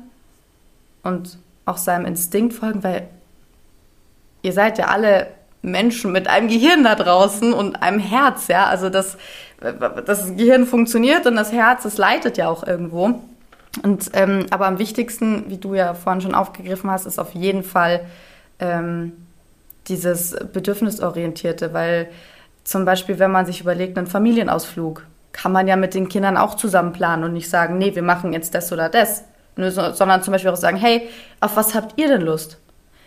und 1.02 1.38
auch 1.64 1.78
seinem 1.78 2.04
Instinkt 2.04 2.52
folgen, 2.52 2.84
weil 2.84 3.08
ihr 4.42 4.52
seid 4.52 4.76
ja 4.76 4.88
alle 4.88 5.28
Menschen 5.62 6.12
mit 6.12 6.28
einem 6.28 6.48
Gehirn 6.48 6.84
da 6.84 6.94
draußen 6.94 7.54
und 7.54 7.82
einem 7.82 8.00
Herz, 8.00 8.48
ja. 8.48 8.66
Also 8.66 8.90
das, 8.90 9.16
das 10.04 10.36
Gehirn 10.36 10.66
funktioniert 10.66 11.24
und 11.24 11.36
das 11.36 11.52
Herz, 11.52 11.84
das 11.84 11.96
leitet 11.96 12.36
ja 12.36 12.50
auch 12.50 12.66
irgendwo. 12.66 13.18
Und 13.82 14.10
ähm, 14.12 14.44
aber 14.50 14.66
am 14.66 14.78
wichtigsten, 14.78 15.48
wie 15.48 15.56
du 15.56 15.74
ja 15.74 15.94
vorhin 15.94 16.20
schon 16.20 16.34
aufgegriffen 16.34 16.90
hast, 16.90 17.06
ist 17.06 17.18
auf 17.18 17.32
jeden 17.32 17.62
Fall 17.62 18.04
ähm, 18.58 19.12
dieses 19.88 20.36
Bedürfnisorientierte, 20.52 21.72
weil 21.72 22.10
zum 22.64 22.84
Beispiel, 22.84 23.18
wenn 23.18 23.30
man 23.30 23.46
sich 23.46 23.60
überlegt, 23.60 23.98
einen 23.98 24.06
Familienausflug, 24.06 25.06
kann 25.32 25.52
man 25.52 25.68
ja 25.68 25.76
mit 25.76 25.94
den 25.94 26.08
Kindern 26.08 26.36
auch 26.36 26.54
zusammen 26.54 26.92
planen 26.92 27.24
und 27.24 27.32
nicht 27.32 27.48
sagen, 27.48 27.78
nee, 27.78 27.94
wir 27.94 28.02
machen 28.02 28.32
jetzt 28.32 28.54
das 28.54 28.72
oder 28.72 28.88
das, 28.88 29.24
sondern 29.56 30.22
zum 30.22 30.32
Beispiel 30.32 30.50
auch 30.50 30.56
sagen, 30.56 30.76
hey, 30.76 31.08
auf 31.40 31.56
was 31.56 31.74
habt 31.74 31.98
ihr 32.00 32.08
denn 32.08 32.22
Lust? 32.22 32.58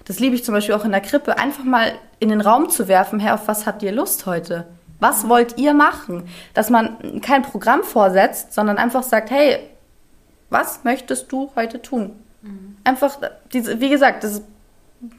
Das 0.06 0.20
liebe 0.20 0.36
ich 0.36 0.44
zum 0.44 0.54
Beispiel 0.54 0.76
auch 0.76 0.86
in 0.86 0.92
der 0.92 1.02
Krippe, 1.02 1.38
einfach 1.38 1.64
mal 1.64 1.94
in 2.20 2.30
den 2.30 2.42
Raum 2.42 2.70
zu 2.70 2.88
werfen, 2.88 3.20
hey, 3.20 3.32
auf 3.32 3.48
was 3.48 3.66
habt 3.66 3.84
ihr 3.84 3.92
Lust 3.92 4.26
heute? 4.26 4.66
Was 5.00 5.28
wollt 5.28 5.58
ihr 5.58 5.74
machen? 5.74 6.24
Dass 6.54 6.70
man 6.70 7.22
kein 7.22 7.42
Programm 7.42 7.84
vorsetzt, 7.84 8.54
sondern 8.54 8.78
einfach 8.78 9.04
sagt, 9.04 9.32
hey, 9.32 9.60
was 10.50 10.84
möchtest 10.84 11.32
du 11.32 11.52
heute 11.56 11.82
tun? 11.82 12.12
Mhm. 12.42 12.78
Einfach, 12.84 13.18
diese, 13.52 13.80
wie 13.80 13.90
gesagt, 13.90 14.24
das 14.24 14.42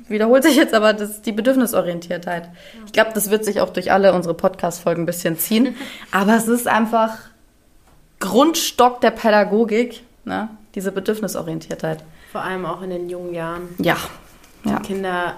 wiederholt 0.08 0.42
sich 0.42 0.56
jetzt, 0.56 0.74
aber 0.74 0.92
das 0.92 1.10
ist 1.10 1.26
die 1.26 1.32
Bedürfnisorientiertheit. 1.32 2.48
Ich 2.86 2.92
glaube, 2.92 3.10
das 3.14 3.30
wird 3.30 3.44
sich 3.44 3.60
auch 3.60 3.70
durch 3.70 3.92
alle 3.92 4.12
unsere 4.12 4.34
Podcast-Folgen 4.34 5.02
ein 5.02 5.06
bisschen 5.06 5.38
ziehen. 5.38 5.76
aber 6.10 6.36
es 6.36 6.48
ist 6.48 6.68
einfach 6.68 7.18
Grundstock 8.20 9.00
der 9.00 9.10
Pädagogik, 9.10 10.02
ne? 10.24 10.48
diese 10.74 10.92
Bedürfnisorientiertheit. 10.92 12.02
Vor 12.32 12.42
allem 12.42 12.66
auch 12.66 12.82
in 12.82 12.90
den 12.90 13.08
jungen 13.08 13.34
Jahren. 13.34 13.68
Ja. 13.78 13.96
ja. 14.64 14.78
Die 14.78 14.86
Kinder 14.86 15.34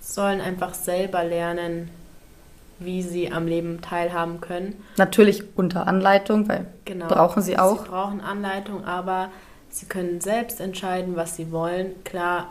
sollen 0.00 0.40
einfach 0.40 0.74
selber 0.74 1.22
lernen, 1.24 1.90
wie 2.78 3.02
sie 3.02 3.30
am 3.30 3.46
Leben 3.46 3.82
teilhaben 3.82 4.40
können. 4.40 4.82
Natürlich 4.96 5.44
unter 5.54 5.86
Anleitung, 5.86 6.48
weil 6.48 6.66
genau. 6.84 7.08
brauchen 7.08 7.42
sie 7.42 7.58
auch. 7.58 7.84
Sie 7.84 7.88
brauchen 7.90 8.20
Anleitung, 8.22 8.84
aber 8.84 9.28
sie 9.68 9.86
können 9.86 10.20
selbst 10.20 10.60
entscheiden, 10.60 11.14
was 11.14 11.36
sie 11.36 11.52
wollen. 11.52 11.92
Klar, 12.04 12.48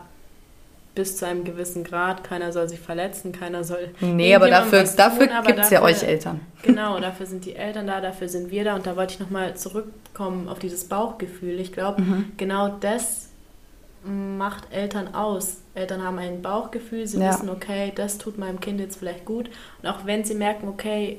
bis 1.00 1.16
zu 1.16 1.26
einem 1.26 1.44
gewissen 1.44 1.82
Grad. 1.82 2.24
Keiner 2.24 2.52
soll 2.52 2.68
sich 2.68 2.78
verletzen, 2.78 3.32
keiner 3.32 3.64
soll. 3.64 3.88
Nee, 4.00 4.34
aber 4.34 4.50
dafür, 4.50 4.84
dafür 4.84 5.28
gibt 5.46 5.58
es 5.58 5.70
ja 5.70 5.82
euch 5.82 6.02
Eltern. 6.02 6.40
Genau, 6.62 7.00
dafür 7.00 7.24
sind 7.24 7.46
die 7.46 7.56
Eltern 7.56 7.86
da, 7.86 8.02
dafür 8.02 8.28
sind 8.28 8.50
wir 8.50 8.64
da. 8.64 8.74
Und 8.74 8.86
da 8.86 8.94
wollte 8.94 9.14
ich 9.14 9.20
nochmal 9.20 9.56
zurückkommen 9.56 10.46
auf 10.46 10.58
dieses 10.58 10.84
Bauchgefühl. 10.84 11.58
Ich 11.58 11.72
glaube, 11.72 12.02
mhm. 12.02 12.32
genau 12.36 12.68
das 12.68 13.30
macht 14.04 14.70
Eltern 14.70 15.14
aus. 15.14 15.62
Eltern 15.74 16.04
haben 16.04 16.18
ein 16.18 16.42
Bauchgefühl, 16.42 17.06
sie 17.06 17.18
ja. 17.18 17.30
wissen, 17.30 17.48
okay, 17.48 17.92
das 17.94 18.18
tut 18.18 18.36
meinem 18.36 18.60
Kind 18.60 18.78
jetzt 18.78 18.98
vielleicht 18.98 19.24
gut. 19.24 19.48
Und 19.82 19.88
auch 19.88 20.04
wenn 20.04 20.22
sie 20.24 20.34
merken, 20.34 20.68
okay, 20.68 21.16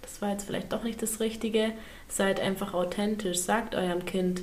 das 0.00 0.22
war 0.22 0.30
jetzt 0.30 0.46
vielleicht 0.46 0.72
doch 0.72 0.84
nicht 0.84 1.02
das 1.02 1.20
Richtige, 1.20 1.72
seid 2.08 2.40
einfach 2.40 2.72
authentisch, 2.72 3.40
sagt 3.40 3.74
eurem 3.74 4.06
Kind, 4.06 4.40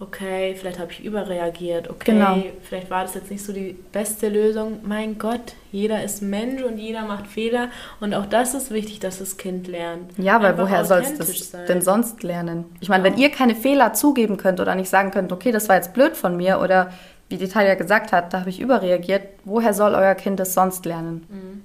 okay, 0.00 0.56
vielleicht 0.58 0.78
habe 0.78 0.90
ich 0.92 1.04
überreagiert, 1.04 1.90
okay, 1.90 2.12
genau. 2.12 2.42
vielleicht 2.62 2.90
war 2.90 3.02
das 3.02 3.14
jetzt 3.14 3.30
nicht 3.30 3.44
so 3.44 3.52
die 3.52 3.76
beste 3.92 4.30
Lösung. 4.30 4.80
Mein 4.82 5.18
Gott, 5.18 5.54
jeder 5.70 6.02
ist 6.02 6.22
Mensch 6.22 6.62
und 6.62 6.78
jeder 6.78 7.02
macht 7.04 7.26
Fehler 7.26 7.68
und 8.00 8.14
auch 8.14 8.24
das 8.24 8.54
ist 8.54 8.70
wichtig, 8.70 9.00
dass 9.00 9.18
das 9.18 9.36
Kind 9.36 9.68
lernt. 9.68 10.10
Ja, 10.16 10.42
weil 10.42 10.56
woher 10.56 10.86
soll 10.86 11.02
es 11.02 11.18
das 11.18 11.50
sein. 11.50 11.66
denn 11.66 11.82
sonst 11.82 12.22
lernen? 12.22 12.64
Ich 12.80 12.88
meine, 12.88 13.04
wenn 13.04 13.18
ihr 13.18 13.30
keine 13.30 13.54
Fehler 13.54 13.92
zugeben 13.92 14.38
könnt 14.38 14.58
oder 14.58 14.74
nicht 14.74 14.88
sagen 14.88 15.10
könnt, 15.10 15.32
okay, 15.32 15.52
das 15.52 15.68
war 15.68 15.76
jetzt 15.76 15.92
blöd 15.92 16.16
von 16.16 16.34
mir 16.34 16.60
oder 16.60 16.90
wie 17.28 17.36
die 17.36 17.48
Talia 17.48 17.74
gesagt 17.74 18.10
hat, 18.10 18.32
da 18.32 18.40
habe 18.40 18.50
ich 18.50 18.58
überreagiert, 18.58 19.22
woher 19.44 19.74
soll 19.74 19.94
euer 19.94 20.14
Kind 20.14 20.40
es 20.40 20.54
sonst 20.54 20.86
lernen? 20.86 21.26
Mhm. 21.28 21.62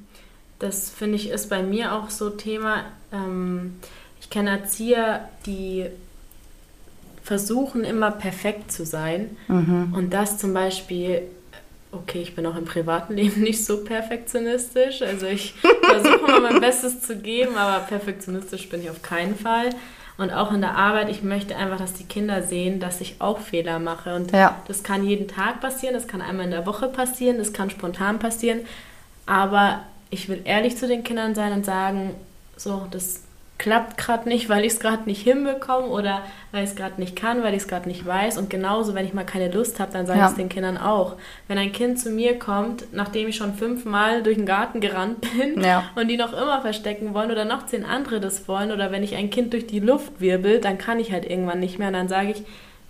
das 0.59 0.89
finde 0.89 1.15
ich 1.15 1.29
ist 1.29 1.49
bei 1.49 1.63
mir 1.63 1.93
auch 1.93 2.09
so 2.09 2.29
Thema. 2.29 2.83
Ähm, 3.13 3.77
ich 4.19 4.29
kenne 4.29 4.49
Erzieher, 4.49 5.29
die 5.45 5.89
versuchen 7.25 7.83
immer 7.83 8.11
perfekt 8.11 8.71
zu 8.71 8.85
sein. 8.85 9.35
Mhm. 9.47 9.93
Und 9.95 10.13
das 10.13 10.37
zum 10.37 10.53
Beispiel, 10.53 11.23
okay, 11.91 12.21
ich 12.21 12.35
bin 12.35 12.45
auch 12.45 12.55
im 12.55 12.65
privaten 12.65 13.15
Leben 13.15 13.41
nicht 13.43 13.65
so 13.65 13.83
perfektionistisch. 13.83 15.01
Also 15.01 15.25
ich 15.25 15.55
versuche 15.83 16.23
immer 16.27 16.39
mein 16.39 16.61
Bestes 16.61 17.01
zu 17.01 17.17
geben, 17.17 17.57
aber 17.57 17.83
perfektionistisch 17.85 18.69
bin 18.69 18.81
ich 18.81 18.91
auf 18.91 19.01
keinen 19.01 19.35
Fall. 19.35 19.71
Und 20.17 20.31
auch 20.31 20.53
in 20.53 20.61
der 20.61 20.75
Arbeit, 20.75 21.09
ich 21.09 21.23
möchte 21.23 21.57
einfach, 21.57 21.77
dass 21.77 21.93
die 21.93 22.05
Kinder 22.05 22.43
sehen, 22.43 22.79
dass 22.79 23.01
ich 23.01 23.15
auch 23.19 23.39
Fehler 23.39 23.79
mache. 23.79 24.15
Und 24.15 24.31
ja. 24.31 24.61
das 24.67 24.83
kann 24.83 25.03
jeden 25.03 25.27
Tag 25.27 25.59
passieren, 25.61 25.95
das 25.95 26.07
kann 26.07 26.21
einmal 26.21 26.45
in 26.45 26.51
der 26.51 26.67
Woche 26.67 26.87
passieren, 26.87 27.39
das 27.39 27.53
kann 27.53 27.71
spontan 27.71 28.19
passieren. 28.19 28.61
Aber 29.25 29.81
ich 30.11 30.29
will 30.29 30.41
ehrlich 30.45 30.77
zu 30.77 30.87
den 30.87 31.03
Kindern 31.03 31.33
sein 31.33 31.51
und 31.53 31.65
sagen, 31.65 32.11
so, 32.55 32.87
das 32.91 33.24
klappt 33.57 33.97
gerade 33.97 34.27
nicht, 34.27 34.49
weil 34.49 34.65
ich 34.65 34.73
es 34.73 34.79
gerade 34.79 35.03
nicht 35.05 35.21
hinbekomme 35.21 35.87
oder 35.87 36.21
weil 36.51 36.63
ich 36.63 36.71
es 36.71 36.75
gerade 36.75 36.99
nicht 36.99 37.15
kann, 37.15 37.41
weil 37.41 37.53
ich 37.53 37.63
es 37.63 37.67
gerade 37.67 37.87
nicht 37.87 38.05
weiß. 38.05 38.37
Und 38.37 38.49
genauso, 38.49 38.93
wenn 38.95 39.05
ich 39.05 39.13
mal 39.13 39.25
keine 39.25 39.49
Lust 39.49 39.79
habe, 39.79 39.93
dann 39.93 40.05
sage 40.05 40.19
ja. 40.19 40.25
ich 40.25 40.31
es 40.31 40.37
den 40.37 40.49
Kindern 40.49 40.77
auch. 40.77 41.15
Wenn 41.47 41.57
ein 41.57 41.71
Kind 41.71 41.99
zu 41.99 42.09
mir 42.09 42.37
kommt, 42.37 42.93
nachdem 42.93 43.27
ich 43.27 43.37
schon 43.37 43.53
fünfmal 43.53 44.23
durch 44.23 44.35
den 44.35 44.45
Garten 44.45 44.81
gerannt 44.81 45.21
bin 45.37 45.63
ja. 45.63 45.83
und 45.95 46.09
die 46.09 46.17
noch 46.17 46.33
immer 46.33 46.61
verstecken 46.61 47.13
wollen 47.13 47.31
oder 47.31 47.45
noch 47.45 47.65
zehn 47.65 47.85
andere 47.85 48.19
das 48.19 48.47
wollen 48.47 48.71
oder 48.71 48.91
wenn 48.91 49.03
ich 49.03 49.15
ein 49.15 49.29
Kind 49.29 49.53
durch 49.53 49.67
die 49.67 49.79
Luft 49.79 50.19
wirbel, 50.19 50.59
dann 50.59 50.77
kann 50.77 50.99
ich 50.99 51.11
halt 51.11 51.25
irgendwann 51.25 51.59
nicht 51.59 51.79
mehr. 51.79 51.87
Und 51.87 51.93
dann 51.93 52.09
sage 52.09 52.31
ich, 52.31 52.43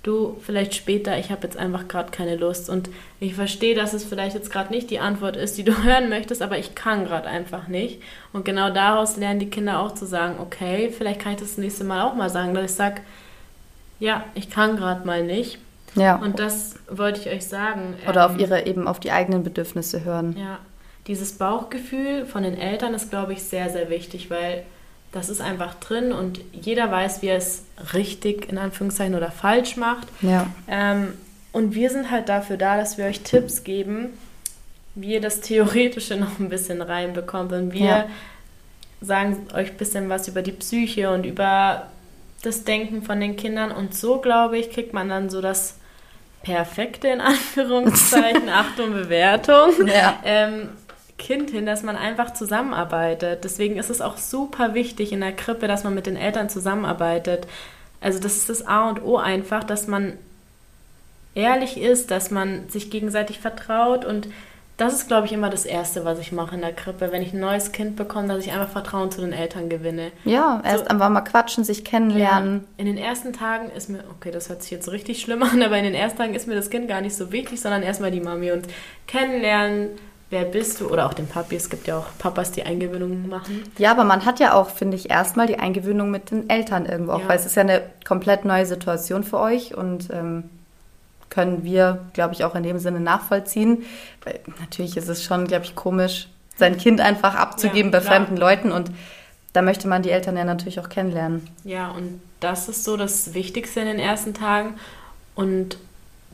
du, 0.06 0.38
vielleicht 0.42 0.76
später, 0.76 1.18
ich 1.18 1.32
habe 1.32 1.44
jetzt 1.44 1.58
einfach 1.58 1.88
gerade 1.88 2.12
keine 2.12 2.36
Lust. 2.36 2.70
Und 2.70 2.90
ich 3.20 3.36
verstehe, 3.36 3.76
dass 3.76 3.94
es 3.94 4.04
vielleicht 4.04 4.36
jetzt 4.36 4.52
gerade 4.52 4.72
nicht 4.72 4.90
die 4.90 5.00
Antwort 5.00 5.36
ist, 5.36 5.58
die 5.58 5.64
du 5.64 5.84
hören 5.84 6.10
möchtest, 6.10 6.42
aber 6.42 6.58
ich 6.58 6.76
kann 6.76 7.06
gerade 7.06 7.28
einfach 7.28 7.68
nicht. 7.68 8.02
Und 8.34 8.46
genau 8.46 8.70
daraus 8.70 9.18
lernen 9.18 9.40
die 9.40 9.50
Kinder 9.50 9.80
auch 9.80 9.94
zu 9.94 10.06
sagen, 10.06 10.36
okay, 10.40 10.92
vielleicht 10.96 11.22
kann 11.22 11.34
ich 11.34 11.40
das, 11.40 11.50
das 11.50 11.58
nächste 11.58 11.84
Mal 11.84 12.04
auch 12.04 12.16
mal 12.16 12.30
sagen, 12.30 12.54
dass 12.54 12.72
ich 12.72 12.78
sage, 12.78 13.02
ja, 14.00 14.24
ich 14.36 14.50
kann 14.50 14.78
gerade 14.78 15.06
mal 15.06 15.24
nicht. 15.24 15.60
Ja. 15.96 16.18
Und 16.18 16.40
das 16.40 16.76
wollte 16.90 17.22
ich 17.22 17.30
euch 17.30 17.48
sagen. 17.48 17.96
Oder 18.08 18.26
ähm, 18.26 18.32
auf 18.32 18.40
ihre, 18.40 18.66
eben 18.66 18.88
auf 18.88 19.00
die 19.00 19.12
eigenen 19.12 19.44
Bedürfnisse 19.44 20.04
hören. 20.04 20.36
Ja. 20.38 20.60
Dieses 21.08 21.34
Bauchgefühl 21.34 22.26
von 22.26 22.44
den 22.44 22.58
Eltern 22.58 22.94
ist, 22.94 23.10
glaube 23.10 23.34
ich, 23.34 23.44
sehr, 23.44 23.70
sehr 23.70 23.90
wichtig, 23.90 24.30
weil 24.30 24.64
das 25.12 25.30
ist 25.30 25.42
einfach 25.42 25.76
drin 25.76 26.12
und 26.12 26.42
jeder 26.52 26.92
weiß, 26.92 27.22
wie 27.22 27.28
er 27.28 27.38
es 27.38 27.64
richtig 27.94 28.50
in 28.50 28.58
Anführungszeichen 28.58 29.16
oder 29.16 29.32
falsch 29.32 29.78
macht. 29.78 30.08
Ja. 30.22 30.48
Ähm, 30.68 31.14
und 31.54 31.74
wir 31.74 31.90
sind 31.90 32.12
halt 32.12 32.28
dafür 32.28 32.58
da, 32.58 32.76
dass 32.76 32.98
wir 32.98 33.06
euch 33.06 33.22
Tipps 33.22 33.64
geben, 33.64 34.10
wie 34.94 35.14
ihr 35.14 35.22
das 35.22 35.40
Theoretische 35.40 36.16
noch 36.18 36.40
ein 36.40 36.50
bisschen 36.50 36.82
reinbekommt. 36.82 37.54
Und 37.54 37.72
wir 37.72 37.86
ja. 37.86 38.06
sagen 39.00 39.48
euch 39.54 39.72
ein 39.72 39.78
bisschen 39.78 40.10
was 40.10 40.28
über 40.28 40.42
die 40.42 40.52
Psyche 40.52 41.10
und 41.12 41.26
über 41.26 41.88
das 42.44 42.66
Denken 42.66 43.02
von 43.02 43.22
den 43.22 43.38
Kindern. 43.38 43.72
Und 43.72 43.96
so, 43.96 44.18
glaube 44.20 44.58
ich, 44.58 44.70
kriegt 44.70 44.94
man 44.94 45.08
dann 45.08 45.30
so 45.30 45.42
das 45.42 45.78
Perfekte 46.44 47.08
in 47.08 47.22
Anführungszeichen, 47.22 48.50
Achtung, 48.50 48.92
Bewertung. 48.92 49.88
Ja. 49.88 50.20
Ähm, 50.26 50.70
Kind 51.18 51.52
hin, 51.52 51.66
dass 51.66 51.84
man 51.84 51.96
einfach 51.96 52.34
zusammenarbeitet. 52.34 53.44
Deswegen 53.44 53.78
ist 53.78 53.90
es 53.90 54.02
auch 54.02 54.18
super 54.18 54.74
wichtig 54.74 55.14
in 55.14 55.22
der 55.22 55.32
Krippe, 55.32 55.68
dass 55.68 55.84
man 55.84 55.96
mit 55.96 56.08
den 56.08 56.18
Eltern 56.18 56.50
zusammenarbeitet. 56.50 57.48
Also 58.02 58.20
das 58.20 58.36
ist 58.36 58.50
das 58.50 58.68
A 58.68 58.90
und 58.90 59.04
O 59.04 59.18
einfach, 59.18 59.64
dass 59.64 59.88
man 59.88 60.14
ehrlich 61.34 61.78
ist, 61.78 62.12
dass 62.12 62.32
man 62.32 62.70
sich 62.70 62.90
gegenseitig 62.90 63.40
vertraut 63.40 64.06
und 64.06 64.28
das 64.78 64.94
ist, 64.94 65.08
glaube 65.08 65.26
ich, 65.26 65.32
immer 65.32 65.50
das 65.50 65.66
Erste, 65.66 66.04
was 66.04 66.20
ich 66.20 66.34
mache 66.34 66.56
in 66.56 66.62
der 66.62 66.74
Krippe, 66.74 67.14
wenn 67.14 67.22
ich 67.22 67.32
ein 67.32 67.40
neues 67.40 67.72
Kind 67.72 67.96
bekomme, 67.96 68.28
dass 68.28 68.46
ich 68.46 68.52
einfach 68.52 68.70
Vertrauen 68.70 69.10
zu 69.10 69.22
den 69.22 69.32
Eltern 69.32 69.70
gewinne. 69.70 70.12
Ja, 70.26 70.62
erst 70.66 70.84
so, 70.84 70.90
einfach 70.90 71.08
mal 71.10 71.22
quatschen, 71.22 71.64
sich 71.64 71.86
kennenlernen. 71.86 72.56
Ja, 72.56 72.68
in 72.78 72.86
den 72.86 72.98
ersten 72.98 73.32
Tagen 73.32 73.70
ist 73.72 73.90
mir, 73.90 74.04
okay, 74.12 74.32
das 74.32 74.50
hört 74.50 74.64
sich 74.64 74.72
jetzt 74.72 74.92
richtig 74.92 75.22
schlimm 75.22 75.44
an, 75.44 75.64
aber 75.64 75.78
in 75.78 75.86
den 75.86 75.94
ersten 75.94 76.18
Tagen 76.18 76.36
ist 76.36 76.48
mir 76.48 76.56
das 76.56 76.70
Kind 76.70 76.90
gar 76.90 77.00
nicht 77.00 77.16
so 77.16 77.32
wichtig, 77.32 77.62
sondern 77.62 77.84
erstmal 77.84 78.12
die 78.12 78.20
Mami 78.20 78.52
und 78.52 78.68
kennenlernen, 79.08 79.92
wer 80.36 80.44
bist 80.44 80.82
du? 80.82 80.90
Oder 80.90 81.06
auch 81.06 81.14
den 81.14 81.28
Papi. 81.28 81.56
Es 81.56 81.70
gibt 81.70 81.88
ja 81.88 81.98
auch 81.98 82.08
Papas, 82.20 82.52
die 82.52 82.64
Eingewöhnungen 82.64 83.30
machen. 83.30 83.64
Ja, 83.78 83.92
aber 83.92 84.04
man 84.04 84.26
hat 84.26 84.42
ja 84.42 84.54
auch, 84.54 84.70
finde 84.70 84.98
ich, 84.98 85.10
erstmal 85.10 85.48
die 85.48 85.58
Eingewöhnung 85.58 86.12
mit 86.12 86.30
den 86.30 86.50
Eltern 86.50 86.86
irgendwo 86.86 87.14
auch, 87.14 87.22
ja. 87.22 87.30
weil 87.30 87.38
es 87.38 87.46
ist 87.46 87.56
ja 87.56 87.62
eine 87.62 87.82
komplett 88.06 88.44
neue 88.44 88.66
Situation 88.66 89.24
für 89.24 89.40
euch 89.40 89.76
und 89.76 90.10
ähm, 90.12 90.50
können 91.30 91.64
wir, 91.64 92.00
glaube 92.12 92.34
ich, 92.34 92.44
auch 92.44 92.54
in 92.54 92.64
dem 92.64 92.80
Sinne 92.80 93.00
nachvollziehen. 93.00 93.84
Weil 94.26 94.42
natürlich 94.60 94.98
ist 94.98 95.08
es 95.08 95.24
schon, 95.24 95.48
glaube 95.48 95.64
ich, 95.64 95.74
komisch, 95.74 96.28
sein 96.58 96.78
Kind 96.78 97.00
einfach 97.00 97.36
abzugeben 97.36 97.92
ja, 97.94 98.00
bei 98.00 98.06
fremden 98.06 98.36
Leuten 98.36 98.74
und 98.74 98.92
da 99.54 99.62
möchte 99.62 99.88
man 99.88 100.04
die 100.04 100.12
Eltern 100.12 100.36
ja 100.36 100.44
natürlich 100.44 100.82
auch 100.82 100.90
kennenlernen. 100.90 101.48
Ja, 101.64 101.92
und 101.92 102.20
das 102.42 102.68
ist 102.68 102.84
so 102.84 102.98
das 102.98 103.34
Wichtigste 103.34 103.80
in 103.80 103.88
den 103.88 104.00
ersten 104.00 104.34
Tagen. 104.34 104.76
Und 105.34 105.78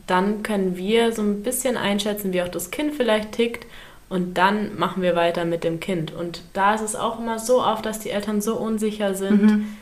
dann 0.08 0.42
können 0.42 0.76
wir 0.76 1.12
so 1.12 1.22
ein 1.22 1.44
bisschen 1.44 1.76
einschätzen, 1.76 2.32
wie 2.32 2.42
auch 2.42 2.48
das 2.48 2.72
Kind 2.72 2.94
vielleicht 2.96 3.30
tickt 3.30 3.64
und 4.12 4.34
dann 4.34 4.78
machen 4.78 5.02
wir 5.02 5.16
weiter 5.16 5.46
mit 5.46 5.64
dem 5.64 5.80
Kind. 5.80 6.12
Und 6.12 6.42
da 6.52 6.74
ist 6.74 6.82
es 6.82 6.94
auch 6.94 7.18
immer 7.18 7.38
so 7.38 7.62
oft, 7.62 7.86
dass 7.86 7.98
die 7.98 8.10
Eltern 8.10 8.42
so 8.42 8.56
unsicher 8.56 9.14
sind. 9.14 9.42
Mhm. 9.42 9.76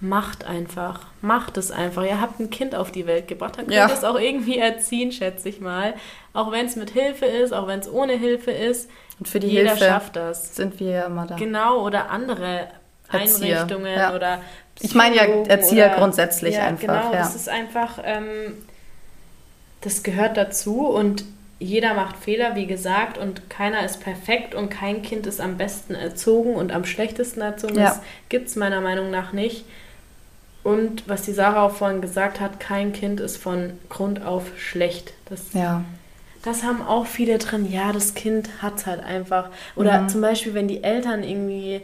Macht 0.00 0.44
einfach, 0.44 1.00
macht 1.20 1.58
es 1.58 1.70
einfach. 1.70 2.04
Ihr 2.04 2.18
habt 2.18 2.40
ein 2.40 2.48
Kind 2.48 2.74
auf 2.74 2.92
die 2.92 3.06
Welt 3.06 3.28
gebracht, 3.28 3.58
dann 3.58 3.66
könnt 3.66 3.76
ihr 3.76 3.80
ja. 3.80 3.92
es 3.92 4.04
auch 4.04 4.18
irgendwie 4.18 4.56
erziehen, 4.58 5.12
schätze 5.12 5.50
ich 5.50 5.60
mal. 5.60 5.92
Auch 6.32 6.50
wenn 6.50 6.64
es 6.64 6.76
mit 6.76 6.90
Hilfe 6.90 7.26
ist, 7.26 7.52
auch 7.52 7.66
wenn 7.66 7.80
es 7.80 7.92
ohne 7.92 8.14
Hilfe 8.14 8.52
ist. 8.52 8.88
Und 9.18 9.28
für 9.28 9.38
die 9.38 9.48
Jeder 9.48 9.70
Hilfe 9.70 9.84
schafft 9.84 10.16
das. 10.16 10.56
Sind 10.56 10.80
wir 10.80 10.90
ja 10.90 11.06
immer 11.06 11.26
da. 11.26 11.36
Genau, 11.36 11.84
oder 11.84 12.08
andere 12.08 12.68
Erzieher. 13.12 13.58
Einrichtungen 13.60 13.98
ja. 13.98 14.14
oder 14.14 14.40
Ich 14.80 14.94
meine 14.94 15.16
ja 15.16 15.24
Erzieher 15.24 15.88
oder, 15.88 15.96
grundsätzlich 15.96 16.54
ja, 16.54 16.64
einfach. 16.64 16.86
Genau, 16.86 17.12
ja. 17.12 17.18
das 17.18 17.34
ist 17.34 17.50
einfach 17.50 17.98
ähm, 18.02 18.54
das 19.82 20.02
gehört 20.02 20.36
dazu 20.36 20.86
und 20.86 21.24
jeder 21.60 21.94
macht 21.94 22.16
Fehler, 22.16 22.54
wie 22.54 22.66
gesagt, 22.66 23.18
und 23.18 23.50
keiner 23.50 23.84
ist 23.84 24.00
perfekt 24.00 24.54
und 24.54 24.68
kein 24.68 25.02
Kind 25.02 25.26
ist 25.26 25.40
am 25.40 25.56
besten 25.56 25.94
erzogen 25.94 26.54
und 26.54 26.70
am 26.72 26.84
schlechtesten 26.84 27.40
erzogen. 27.40 27.76
Ja. 27.76 27.84
Das 27.84 28.00
gibt 28.28 28.48
es 28.48 28.56
meiner 28.56 28.80
Meinung 28.80 29.10
nach 29.10 29.32
nicht. 29.32 29.64
Und 30.62 31.08
was 31.08 31.22
die 31.22 31.32
Sarah 31.32 31.62
auch 31.64 31.74
vorhin 31.74 32.00
gesagt 32.00 32.40
hat, 32.40 32.60
kein 32.60 32.92
Kind 32.92 33.20
ist 33.20 33.38
von 33.38 33.72
Grund 33.88 34.24
auf 34.24 34.58
schlecht. 34.58 35.14
Das, 35.28 35.52
ja. 35.52 35.84
das 36.44 36.62
haben 36.62 36.82
auch 36.82 37.06
viele 37.06 37.38
drin. 37.38 37.70
Ja, 37.70 37.92
das 37.92 38.14
Kind 38.14 38.62
hat 38.62 38.76
es 38.76 38.86
halt 38.86 39.02
einfach. 39.02 39.50
Oder 39.74 40.02
mhm. 40.02 40.08
zum 40.08 40.20
Beispiel, 40.20 40.54
wenn 40.54 40.68
die 40.68 40.84
Eltern 40.84 41.24
irgendwie 41.24 41.80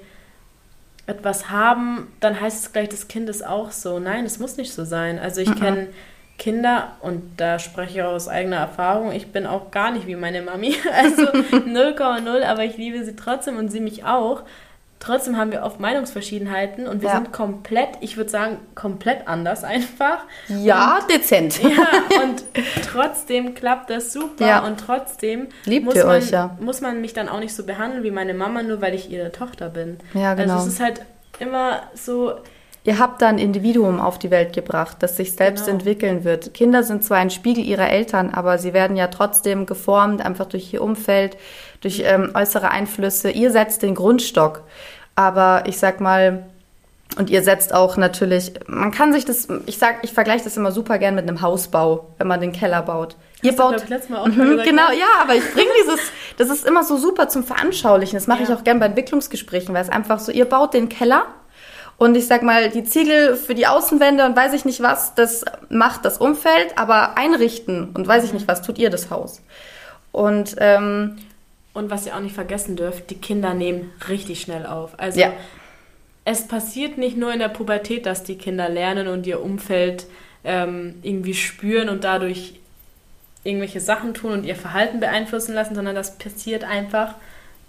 etwas 1.07 1.51
haben, 1.51 2.13
dann 2.21 2.41
heißt 2.41 2.65
es 2.65 2.73
gleich, 2.73 2.89
das 2.89 3.09
Kind 3.09 3.29
ist 3.29 3.45
auch 3.45 3.73
so. 3.73 3.99
Nein, 3.99 4.25
es 4.25 4.39
muss 4.39 4.57
nicht 4.57 4.73
so 4.73 4.85
sein. 4.85 5.19
Also 5.19 5.41
ich 5.41 5.51
mhm. 5.51 5.61
kenne 5.61 5.89
Kinder, 6.39 6.93
und 7.01 7.23
da 7.37 7.59
spreche 7.59 7.99
ich 7.99 8.03
aus 8.03 8.29
eigener 8.29 8.57
Erfahrung, 8.57 9.13
ich 9.13 9.29
bin 9.33 9.47
auch 9.47 9.71
gar 9.71 9.93
nicht 9.93 10.07
wie 10.07 10.17
meine 10.17 10.43
Mami, 10.43 10.75
also 10.93 11.23
0,0, 11.23 12.45
aber 12.45 12.65
ich 12.65 12.77
liebe 12.77 13.05
sie 13.05 13.17
trotzdem 13.17 13.57
und 13.57 13.71
sie 13.71 13.81
mich 13.81 14.05
auch. 14.05 14.43
Trotzdem 15.01 15.37
haben 15.37 15.53
wir 15.53 15.65
oft 15.65 15.81
Meinungsverschiedenheiten 15.81 16.87
und 16.89 17.03
wir 17.03 17.11
ja. 17.11 17.17
sind 17.17 17.31
komplett, 17.31 17.91
ich 18.01 18.17
würde 18.17 18.31
sagen, 18.31 18.57
komplett 18.75 19.29
anders 19.29 19.63
einfach. 19.63 20.25
Ja, 20.49 21.01
und, 21.03 21.11
dezent. 21.11 21.61
Ja, 21.63 22.23
und 22.23 22.43
trotzdem 22.83 23.55
klappt 23.55 23.91
das 23.91 24.15
super 24.15 24.47
ja. 24.47 24.65
und 24.65 24.81
trotzdem 24.81 25.49
Liebt 25.67 25.85
muss, 25.85 25.97
man, 25.97 26.07
euch, 26.07 26.31
ja. 26.31 26.57
muss 26.59 26.81
man 26.81 27.03
mich 27.03 27.13
dann 27.13 27.29
auch 27.29 27.41
nicht 27.41 27.55
so 27.55 27.67
behandeln 27.67 28.03
wie 28.03 28.11
meine 28.11 28.33
Mama, 28.33 28.63
nur 28.63 28.81
weil 28.81 28.95
ich 28.95 29.11
ihre 29.11 29.31
Tochter 29.31 29.69
bin. 29.69 29.99
Ja, 30.15 30.33
genau. 30.35 30.55
Also 30.55 30.69
es 30.69 30.75
ist 30.75 30.81
halt 30.81 31.03
immer 31.39 31.83
so, 31.95 32.37
Ihr 32.87 32.99
habt 32.99 33.23
da 33.23 33.29
ein 33.29 33.39
Individuum 33.39 33.99
auf 33.99 34.19
die 34.19 34.31
Welt 34.31 34.53
gebracht, 34.53 34.99
das 35.01 35.17
sich 35.17 35.33
selbst 35.33 35.65
genau. 35.65 35.79
entwickeln 35.79 36.23
wird. 36.23 36.53
Kinder 36.53 36.83
sind 36.83 37.03
zwar 37.03 37.17
ein 37.17 37.31
Spiegel 37.31 37.65
ihrer 37.65 37.89
Eltern, 37.89 38.31
aber 38.31 38.59
sie 38.59 38.75
werden 38.75 38.97
ja 38.97 39.07
trotzdem 39.07 39.65
geformt, 39.65 40.25
einfach 40.25 40.45
durch 40.45 40.73
ihr 40.75 40.83
Umfeld, 40.83 41.39
durch 41.81 42.03
ähm, 42.05 42.33
äußere 42.35 42.71
Einflüsse. 42.71 43.31
Ihr 43.31 43.51
setzt 43.51 43.83
den 43.83 43.95
Grundstock. 43.95 44.63
Aber 45.17 45.63
ich 45.67 45.79
sag 45.79 46.01
mal, 46.01 46.45
und 47.17 47.31
ihr 47.31 47.43
setzt 47.43 47.73
auch 47.73 47.97
natürlich, 47.97 48.53
man 48.67 48.91
kann 48.91 49.15
sich 49.15 49.25
das, 49.25 49.49
ich 49.65 49.79
sag, 49.79 50.03
ich 50.03 50.13
vergleiche 50.13 50.45
das 50.45 50.57
immer 50.57 50.73
super 50.73 50.99
gern 50.99 51.15
mit 51.15 51.27
einem 51.27 51.41
Hausbau, 51.41 52.09
wenn 52.19 52.27
man 52.27 52.41
den 52.41 52.53
Keller 52.53 52.83
baut. 52.83 53.17
Ihr 53.41 53.53
das 53.53 53.57
baut. 53.57 53.89
Letztes 53.89 54.11
Mal 54.11 54.19
auch 54.19 54.27
mhm, 54.27 54.61
genau, 54.63 54.91
ja, 54.91 55.23
aber 55.23 55.35
ich 55.35 55.55
bringe 55.55 55.71
dieses, 55.83 56.01
das 56.37 56.51
ist 56.51 56.67
immer 56.67 56.85
so 56.85 56.99
super 56.99 57.29
zum 57.29 57.45
Veranschaulichen. 57.45 58.17
Das 58.17 58.27
mache 58.27 58.43
ja. 58.43 58.49
ich 58.49 58.55
auch 58.55 58.65
gern 58.65 58.79
bei 58.79 58.87
Entwicklungsgesprächen, 58.87 59.75
weil 59.75 59.83
es 59.83 59.89
einfach 59.91 60.19
so, 60.19 60.33
ihr 60.33 60.45
baut 60.45 60.75
den 60.75 60.91
Keller 60.91 61.27
und 61.97 62.17
ich 62.17 62.27
sag 62.27 62.43
mal, 62.43 62.71
die 62.71 62.85
Ziegel 62.85 63.37
für 63.37 63.55
die 63.55 63.67
Außenwände 63.67 64.25
und 64.27 64.37
weiß 64.37 64.53
ich 64.53 64.65
nicht 64.65 64.83
was, 64.83 65.15
das 65.15 65.45
macht 65.69 66.05
das 66.05 66.19
Umfeld, 66.19 66.77
aber 66.77 67.17
einrichten 67.17 67.91
und 67.95 68.07
weiß 68.07 68.25
ich 68.25 68.33
nicht 68.33 68.49
was, 68.49 68.63
tut 68.63 68.79
ihr 68.79 68.91
das 68.91 69.11
Haus. 69.11 69.41
Und, 70.11 70.57
ähm, 70.59 71.17
und 71.73 71.91
was 71.91 72.07
ihr 72.07 72.17
auch 72.17 72.21
nicht 72.21 72.35
vergessen 72.35 72.77
dürft, 72.77 73.11
die 73.11 73.17
Kinder 73.17 73.55
nehmen 73.55 73.93
richtig 74.09 74.41
schnell 74.41 74.67
auf. 74.67 74.99
Also 74.99 75.21
ja. 75.21 75.33
es 76.25 76.47
passiert 76.49 76.99
nicht 76.99 77.17
nur 77.17 77.33
in 77.33 77.39
der 77.39 77.49
Pubertät, 77.49 78.07
dass 78.07 78.25
die 78.25 78.39
Kinder 78.39 78.69
lernen 78.69 79.09
und 79.09 79.27
ihr 79.27 79.41
Umfeld 79.41 80.07
ähm, 80.45 80.97
irgendwie 81.03 81.35
spüren 81.35 81.89
und 81.89 82.05
dadurch 82.05 82.55
irgendwelche 83.45 83.81
Sachen 83.81 84.15
tun 84.15 84.33
und 84.33 84.45
ihr 84.45 84.57
Verhalten 84.57 85.01
beeinflussen 85.01 85.55
lassen, 85.55 85.75
sondern 85.75 85.95
das 85.95 86.19
passiert 86.19 86.65
einfach 86.65 87.15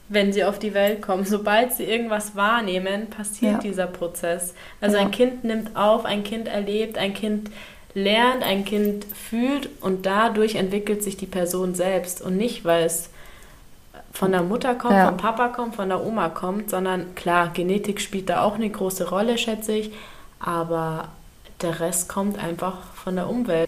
wenn 0.08 0.32
sie 0.34 0.44
auf 0.44 0.60
die 0.60 0.74
Welt 0.74 1.02
kommen. 1.02 1.26
Sobald 1.26 1.74
sie 1.74 1.84
irgendwas 1.84 2.36
wahrnehmen, 2.36 3.08
passiert 3.10 3.54
Ja. 3.54 3.60
dieser 3.60 3.88
Prozess. 3.88 4.54
Also 4.82 4.98
Ja. 4.98 5.04
ein 5.04 5.12
Kind 5.12 5.44
nimmt 5.44 5.76
auf, 5.76 6.06
ein 6.06 6.24
Kind 6.24 6.48
erlebt, 6.48 6.98
ein 6.98 7.14
Kind 7.14 7.50
lernt, 7.96 8.44
ein 8.44 8.66
Kind 8.66 9.06
fühlt 9.06 9.70
und 9.82 10.06
dadurch 10.06 10.56
entwickelt 10.56 11.02
sich 11.04 11.18
die 11.18 11.26
Person 11.26 11.74
selbst 11.76 12.22
und 12.22 12.38
nicht, 12.38 12.66
weil 12.66 12.84
es 12.86 13.10
von 14.12 14.32
der 14.32 14.44
Mutter 14.44 14.76
kommt, 14.76 14.94
Ja. 14.94 15.08
vom 15.08 15.18
Papa 15.18 15.48
kommt, 15.50 15.76
von 15.76 15.90
der 15.90 16.04
Oma 16.06 16.30
kommt, 16.30 16.70
sondern 16.70 17.16
klar, 17.16 17.50
Genetik 17.54 18.00
spielt 18.00 18.30
da 18.30 18.44
auch 18.44 18.56
eine 18.56 18.70
große 18.70 19.10
Rolle, 19.10 19.38
schätze 19.38 19.74
ich, 19.74 19.92
aber 20.40 21.08
der 21.62 21.80
Rest 21.80 22.10
kommt 22.10 22.42
einfach 22.42 22.78
von 22.94 23.16
der 23.16 23.30
Umwelt. 23.30 23.65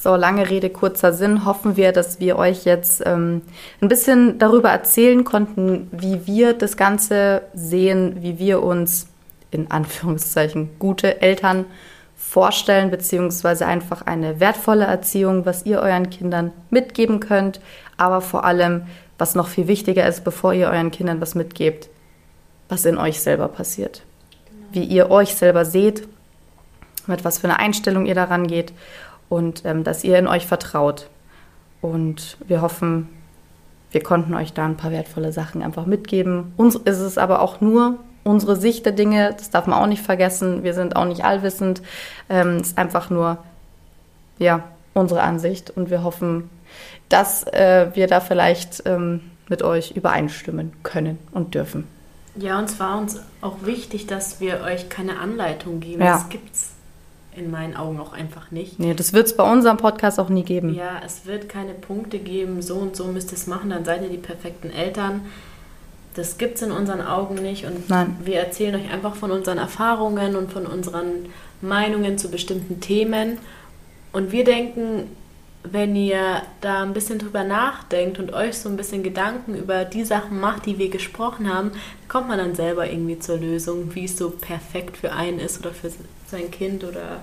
So, 0.00 0.14
lange 0.14 0.48
Rede, 0.48 0.70
kurzer 0.70 1.12
Sinn. 1.12 1.44
Hoffen 1.44 1.76
wir, 1.76 1.90
dass 1.90 2.20
wir 2.20 2.36
euch 2.38 2.64
jetzt 2.64 3.02
ähm, 3.04 3.42
ein 3.80 3.88
bisschen 3.88 4.38
darüber 4.38 4.70
erzählen 4.70 5.24
konnten, 5.24 5.88
wie 5.90 6.24
wir 6.24 6.52
das 6.52 6.76
Ganze 6.76 7.42
sehen, 7.52 8.18
wie 8.20 8.38
wir 8.38 8.62
uns 8.62 9.08
in 9.50 9.72
Anführungszeichen 9.72 10.70
gute 10.78 11.20
Eltern 11.20 11.64
vorstellen, 12.16 12.92
beziehungsweise 12.92 13.66
einfach 13.66 14.02
eine 14.02 14.38
wertvolle 14.38 14.84
Erziehung, 14.84 15.44
was 15.46 15.66
ihr 15.66 15.80
euren 15.80 16.10
Kindern 16.10 16.52
mitgeben 16.70 17.18
könnt, 17.18 17.60
aber 17.96 18.20
vor 18.20 18.44
allem, 18.44 18.82
was 19.18 19.34
noch 19.34 19.48
viel 19.48 19.66
wichtiger 19.66 20.06
ist, 20.06 20.22
bevor 20.22 20.52
ihr 20.52 20.68
euren 20.68 20.92
Kindern 20.92 21.20
was 21.20 21.34
mitgebt, 21.34 21.88
was 22.68 22.84
in 22.84 22.98
euch 22.98 23.20
selber 23.20 23.48
passiert. 23.48 24.02
Wie 24.70 24.84
ihr 24.84 25.10
euch 25.10 25.34
selber 25.34 25.64
seht, 25.64 26.06
mit 27.08 27.24
was 27.24 27.38
für 27.38 27.48
einer 27.48 27.58
Einstellung 27.58 28.06
ihr 28.06 28.14
daran 28.14 28.46
geht 28.46 28.72
und 29.28 29.64
ähm, 29.64 29.84
dass 29.84 30.04
ihr 30.04 30.18
in 30.18 30.26
euch 30.26 30.46
vertraut. 30.46 31.08
Und 31.80 32.36
wir 32.46 32.60
hoffen, 32.60 33.08
wir 33.90 34.02
konnten 34.02 34.34
euch 34.34 34.52
da 34.52 34.64
ein 34.64 34.76
paar 34.76 34.90
wertvolle 34.90 35.32
Sachen 35.32 35.62
einfach 35.62 35.86
mitgeben. 35.86 36.52
Uns 36.56 36.74
ist 36.74 36.98
es 36.98 37.18
aber 37.18 37.40
auch 37.40 37.60
nur 37.60 37.98
unsere 38.24 38.56
Sicht 38.56 38.84
der 38.84 38.92
Dinge, 38.92 39.34
das 39.36 39.50
darf 39.50 39.66
man 39.66 39.80
auch 39.80 39.86
nicht 39.86 40.02
vergessen. 40.02 40.62
Wir 40.62 40.74
sind 40.74 40.96
auch 40.96 41.06
nicht 41.06 41.24
allwissend. 41.24 41.82
Ähm, 42.28 42.56
es 42.56 42.68
ist 42.68 42.78
einfach 42.78 43.10
nur, 43.10 43.38
ja, 44.38 44.64
unsere 44.94 45.22
Ansicht 45.22 45.70
und 45.70 45.90
wir 45.90 46.02
hoffen, 46.02 46.50
dass 47.08 47.44
äh, 47.44 47.90
wir 47.94 48.06
da 48.06 48.20
vielleicht 48.20 48.82
ähm, 48.86 49.20
mit 49.48 49.62
euch 49.62 49.92
übereinstimmen 49.92 50.72
können 50.82 51.18
und 51.32 51.54
dürfen. 51.54 51.86
Ja, 52.36 52.58
und 52.58 52.66
es 52.66 52.78
war 52.78 52.98
uns 52.98 53.20
auch 53.40 53.56
wichtig, 53.62 54.06
dass 54.06 54.40
wir 54.40 54.60
euch 54.60 54.88
keine 54.88 55.18
Anleitung 55.18 55.80
geben. 55.80 56.02
Ja. 56.02 56.14
Das 56.14 56.28
gibt's 56.28 56.72
in 57.38 57.50
meinen 57.50 57.76
Augen 57.76 58.00
auch 58.00 58.12
einfach 58.12 58.50
nicht. 58.50 58.78
Nee, 58.78 58.94
das 58.94 59.12
wird 59.12 59.26
es 59.26 59.36
bei 59.36 59.50
unserem 59.50 59.76
Podcast 59.76 60.18
auch 60.18 60.28
nie 60.28 60.42
geben. 60.42 60.74
Ja, 60.74 61.00
es 61.04 61.26
wird 61.26 61.48
keine 61.48 61.74
Punkte 61.74 62.18
geben, 62.18 62.62
so 62.62 62.76
und 62.76 62.96
so 62.96 63.06
müsst 63.06 63.30
ihr 63.32 63.36
es 63.36 63.46
machen, 63.46 63.70
dann 63.70 63.84
seid 63.84 64.02
ihr 64.02 64.08
die 64.08 64.16
perfekten 64.18 64.70
Eltern. 64.70 65.22
Das 66.14 66.36
gibt's 66.38 66.62
in 66.62 66.72
unseren 66.72 67.00
Augen 67.00 67.36
nicht 67.36 67.64
und 67.64 67.88
Nein. 67.88 68.16
wir 68.24 68.40
erzählen 68.40 68.74
euch 68.74 68.92
einfach 68.92 69.14
von 69.14 69.30
unseren 69.30 69.58
Erfahrungen 69.58 70.34
und 70.36 70.52
von 70.52 70.66
unseren 70.66 71.26
Meinungen 71.60 72.18
zu 72.18 72.30
bestimmten 72.30 72.80
Themen. 72.80 73.38
Und 74.12 74.32
wir 74.32 74.44
denken, 74.44 75.04
wenn 75.72 75.96
ihr 75.96 76.42
da 76.60 76.82
ein 76.82 76.92
bisschen 76.92 77.18
drüber 77.18 77.44
nachdenkt 77.44 78.18
und 78.18 78.32
euch 78.32 78.58
so 78.58 78.68
ein 78.68 78.76
bisschen 78.76 79.02
Gedanken 79.02 79.54
über 79.54 79.84
die 79.84 80.04
Sachen 80.04 80.40
macht, 80.40 80.66
die 80.66 80.78
wir 80.78 80.90
gesprochen 80.90 81.52
haben, 81.52 81.72
kommt 82.08 82.28
man 82.28 82.38
dann 82.38 82.54
selber 82.54 82.90
irgendwie 82.90 83.18
zur 83.18 83.38
Lösung, 83.38 83.94
wie 83.94 84.04
es 84.04 84.16
so 84.16 84.30
perfekt 84.30 84.96
für 84.96 85.12
einen 85.12 85.38
ist 85.38 85.60
oder 85.60 85.72
für 85.72 85.90
sein 86.26 86.50
Kind 86.50 86.84
oder 86.84 87.20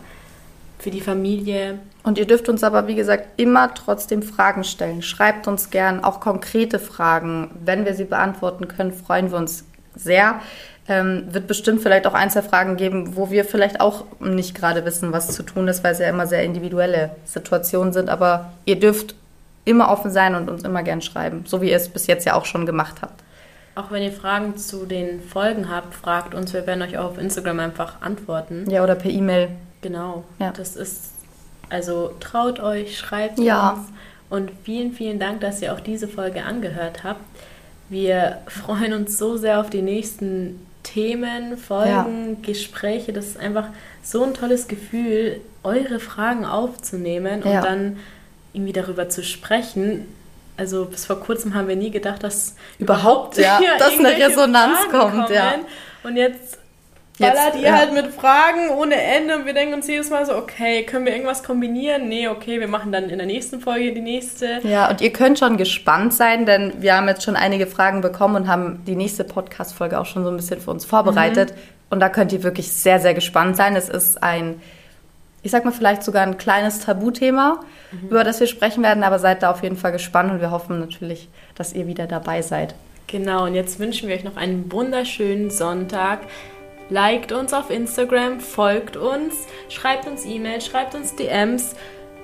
für 0.80 0.92
die 0.92 1.02
Familie. 1.02 1.80
Und 2.04 2.18
ihr 2.18 2.28
dürft 2.28 2.50
uns 2.50 2.64
aber, 2.64 2.88
wie 2.88 2.96
gesagt, 2.96 3.40
immer 3.40 3.74
trotzdem 3.74 4.22
Fragen 4.22 4.64
stellen. 4.64 5.02
Schreibt 5.02 5.48
uns 5.48 5.70
gern 5.70 6.04
auch 6.04 6.20
konkrete 6.20 6.80
Fragen. 6.80 7.52
Wenn 7.64 7.86
wir 7.86 7.94
sie 7.96 8.06
beantworten 8.06 8.68
können, 8.68 8.92
freuen 8.92 9.32
wir 9.32 9.38
uns 9.38 9.66
sehr. 9.96 10.42
Ähm, 10.88 11.24
wird 11.34 11.48
bestimmt 11.48 11.82
vielleicht 11.82 12.06
auch 12.06 12.14
ein, 12.14 12.30
zwei 12.30 12.44
Fragen 12.44 12.78
geben, 12.78 13.16
wo 13.16 13.32
wir 13.32 13.44
vielleicht 13.44 13.82
auch 13.82 14.04
nicht 14.20 14.54
gerade 14.54 14.86
wissen, 14.86 15.12
was 15.12 15.32
zu 15.34 15.42
tun 15.42 15.68
ist, 15.68 15.84
weil 15.84 15.94
es 15.94 16.00
ja 16.00 16.08
immer 16.08 16.28
sehr 16.28 16.44
individuelle 16.44 17.10
Situationen 17.26 17.92
sind. 17.92 18.08
Aber 18.10 18.52
ihr 18.66 18.80
dürft 18.80 19.16
immer 19.66 19.90
offen 19.90 20.12
sein 20.12 20.36
und 20.36 20.48
uns 20.48 20.64
immer 20.64 20.84
gern 20.84 21.02
schreiben, 21.02 21.44
so 21.48 21.60
wie 21.62 21.72
ihr 21.72 21.76
es 21.78 21.90
bis 21.90 22.06
jetzt 22.06 22.26
ja 22.26 22.36
auch 22.36 22.46
schon 22.46 22.68
gemacht 22.68 22.98
habt. 23.02 23.24
Auch 23.74 23.92
wenn 23.92 24.04
ihr 24.04 24.12
Fragen 24.12 24.58
zu 24.58 24.86
den 24.86 25.22
Folgen 25.22 25.70
habt, 25.70 25.96
fragt 25.96 26.36
uns. 26.36 26.54
Wir 26.54 26.66
werden 26.68 26.82
euch 26.84 26.98
auch 26.98 27.06
auf 27.12 27.18
Instagram 27.18 27.60
einfach 27.60 28.02
antworten. 28.02 28.70
Ja, 28.70 28.84
oder 28.84 28.94
per 28.96 29.10
E-Mail. 29.12 29.50
Genau. 29.82 30.24
Ja. 30.40 30.52
Das 30.56 30.76
ist, 30.76 31.12
also 31.70 32.14
traut 32.20 32.60
euch, 32.60 32.98
schreibt 32.98 33.40
Ja. 33.40 33.72
uns. 33.72 33.88
Und 34.30 34.52
vielen, 34.64 34.94
vielen 34.94 35.20
Dank, 35.20 35.42
dass 35.42 35.62
ihr 35.62 35.74
auch 35.74 35.80
diese 35.80 36.08
Folge 36.08 36.44
angehört 36.44 37.04
habt. 37.04 37.22
Wir 37.90 38.38
freuen 38.48 38.94
uns 38.94 39.18
so 39.18 39.36
sehr 39.36 39.60
auf 39.60 39.70
die 39.70 39.82
nächsten 39.82 40.66
Themen, 40.86 41.58
Folgen, 41.58 42.42
Gespräche. 42.42 43.12
Das 43.12 43.26
ist 43.26 43.38
einfach 43.40 43.68
so 44.04 44.24
ein 44.24 44.34
tolles 44.34 44.68
Gefühl, 44.68 45.42
eure 45.64 46.00
Fragen 46.00 46.46
aufzunehmen 46.46 47.44
und 47.44 47.52
Ja. 47.52 47.62
dann 47.62 47.98
irgendwie 48.54 48.72
darüber 48.74 49.10
zu 49.10 49.24
sprechen. 49.24 50.06
Also 50.58 50.86
bis 50.86 51.06
vor 51.06 51.20
kurzem 51.20 51.54
haben 51.54 51.68
wir 51.68 51.76
nie 51.76 51.92
gedacht, 51.92 52.24
dass 52.24 52.56
Überhaupt, 52.80 53.38
ja, 53.38 53.60
dass 53.80 54.00
eine 54.00 54.12
Resonanz 54.16 54.78
Fragen 54.90 55.12
kommt, 55.18 55.30
ja. 55.30 55.56
Und 56.04 56.16
jetzt 56.18 56.55
Jetzt, 57.18 57.34
ballert 57.34 57.56
ihr 57.56 57.62
ja. 57.62 57.78
halt 57.78 57.94
mit 57.94 58.08
Fragen 58.08 58.72
ohne 58.78 58.96
Ende 58.96 59.38
und 59.38 59.46
wir 59.46 59.54
denken 59.54 59.76
uns 59.76 59.88
jedes 59.88 60.10
Mal 60.10 60.26
so, 60.26 60.36
okay, 60.36 60.84
können 60.84 61.06
wir 61.06 61.14
irgendwas 61.14 61.44
kombinieren? 61.44 62.10
Nee, 62.10 62.28
okay, 62.28 62.60
wir 62.60 62.68
machen 62.68 62.92
dann 62.92 63.10
in 63.10 63.18
der 63.18 63.28
nächsten 63.28 63.62
Folge 63.62 63.94
die 63.94 64.02
nächste. 64.02 64.60
Ja, 64.64 64.90
und 64.90 65.00
ihr 65.00 65.14
könnt 65.14 65.40
schon 65.40 65.56
gespannt 65.56 66.14
sein, 66.14 66.46
denn 66.46 66.74
wir 66.82 66.94
haben 66.96 67.08
jetzt 67.08 67.24
schon 67.24 67.38
einige 67.38 67.68
Fragen 67.68 68.02
bekommen 68.02 68.36
und 68.36 68.48
haben 68.50 68.84
die 68.86 68.98
nächste 68.98 69.24
Podcast-Folge 69.24 69.98
auch 69.98 70.06
schon 70.06 70.26
so 70.26 70.30
ein 70.30 70.36
bisschen 70.36 70.60
für 70.60 70.72
uns 70.72 70.84
vorbereitet. 70.84 71.54
Und 71.90 72.02
da 72.02 72.10
könnt 72.10 72.34
ihr 72.34 72.44
wirklich 72.44 72.72
sehr, 72.74 73.00
sehr 73.00 73.14
gespannt 73.14 73.56
sein. 73.56 73.78
Es 73.78 73.88
ist 73.88 74.22
ein, 74.22 74.62
ich 75.42 75.52
sag 75.52 75.64
mal, 75.64 75.72
vielleicht 75.72 76.04
sogar 76.04 76.24
ein 76.24 76.38
kleines 76.38 76.80
Tabuthema, 76.80 77.62
über 78.10 78.26
das 78.26 78.42
wir 78.42 78.48
sprechen 78.48 78.84
werden, 78.84 79.04
aber 79.04 79.20
seid 79.20 79.42
da 79.42 79.52
auf 79.52 79.64
jeden 79.64 79.78
Fall 79.78 79.94
gespannt 79.94 80.32
und 80.32 80.42
wir 80.42 80.52
hoffen 80.52 80.82
natürlich, 80.82 81.30
dass 81.56 81.72
ihr 81.72 81.88
wieder 81.88 82.08
dabei 82.08 82.42
seid. 82.42 82.76
Genau, 83.08 83.46
und 83.46 83.54
jetzt 83.54 83.80
wünschen 83.80 84.10
wir 84.10 84.16
euch 84.16 84.24
noch 84.24 84.36
einen 84.36 84.70
wunderschönen 84.72 85.52
Sonntag. 85.52 86.22
Liked 86.90 87.32
uns 87.32 87.54
auf 87.54 87.70
Instagram, 87.70 88.40
folgt 88.40 88.96
uns, 88.96 89.48
schreibt 89.70 90.08
uns 90.08 90.26
E-Mails, 90.26 90.66
schreibt 90.66 90.94
uns 90.94 91.16
DMs, 91.16 91.76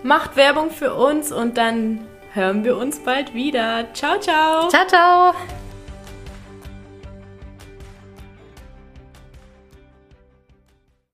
macht 0.04 0.36
Werbung 0.36 0.69
für 0.69 0.93
uns 0.93 1.32
und 1.32 1.58
dann 1.58 2.08
hören 2.34 2.63
wir 2.63 2.78
uns 2.78 3.00
bald 3.00 3.34
wieder. 3.34 3.88
Ciao, 3.93 4.19
ciao! 4.19 4.69
Ciao, 4.69 4.88
ciao! 4.88 5.34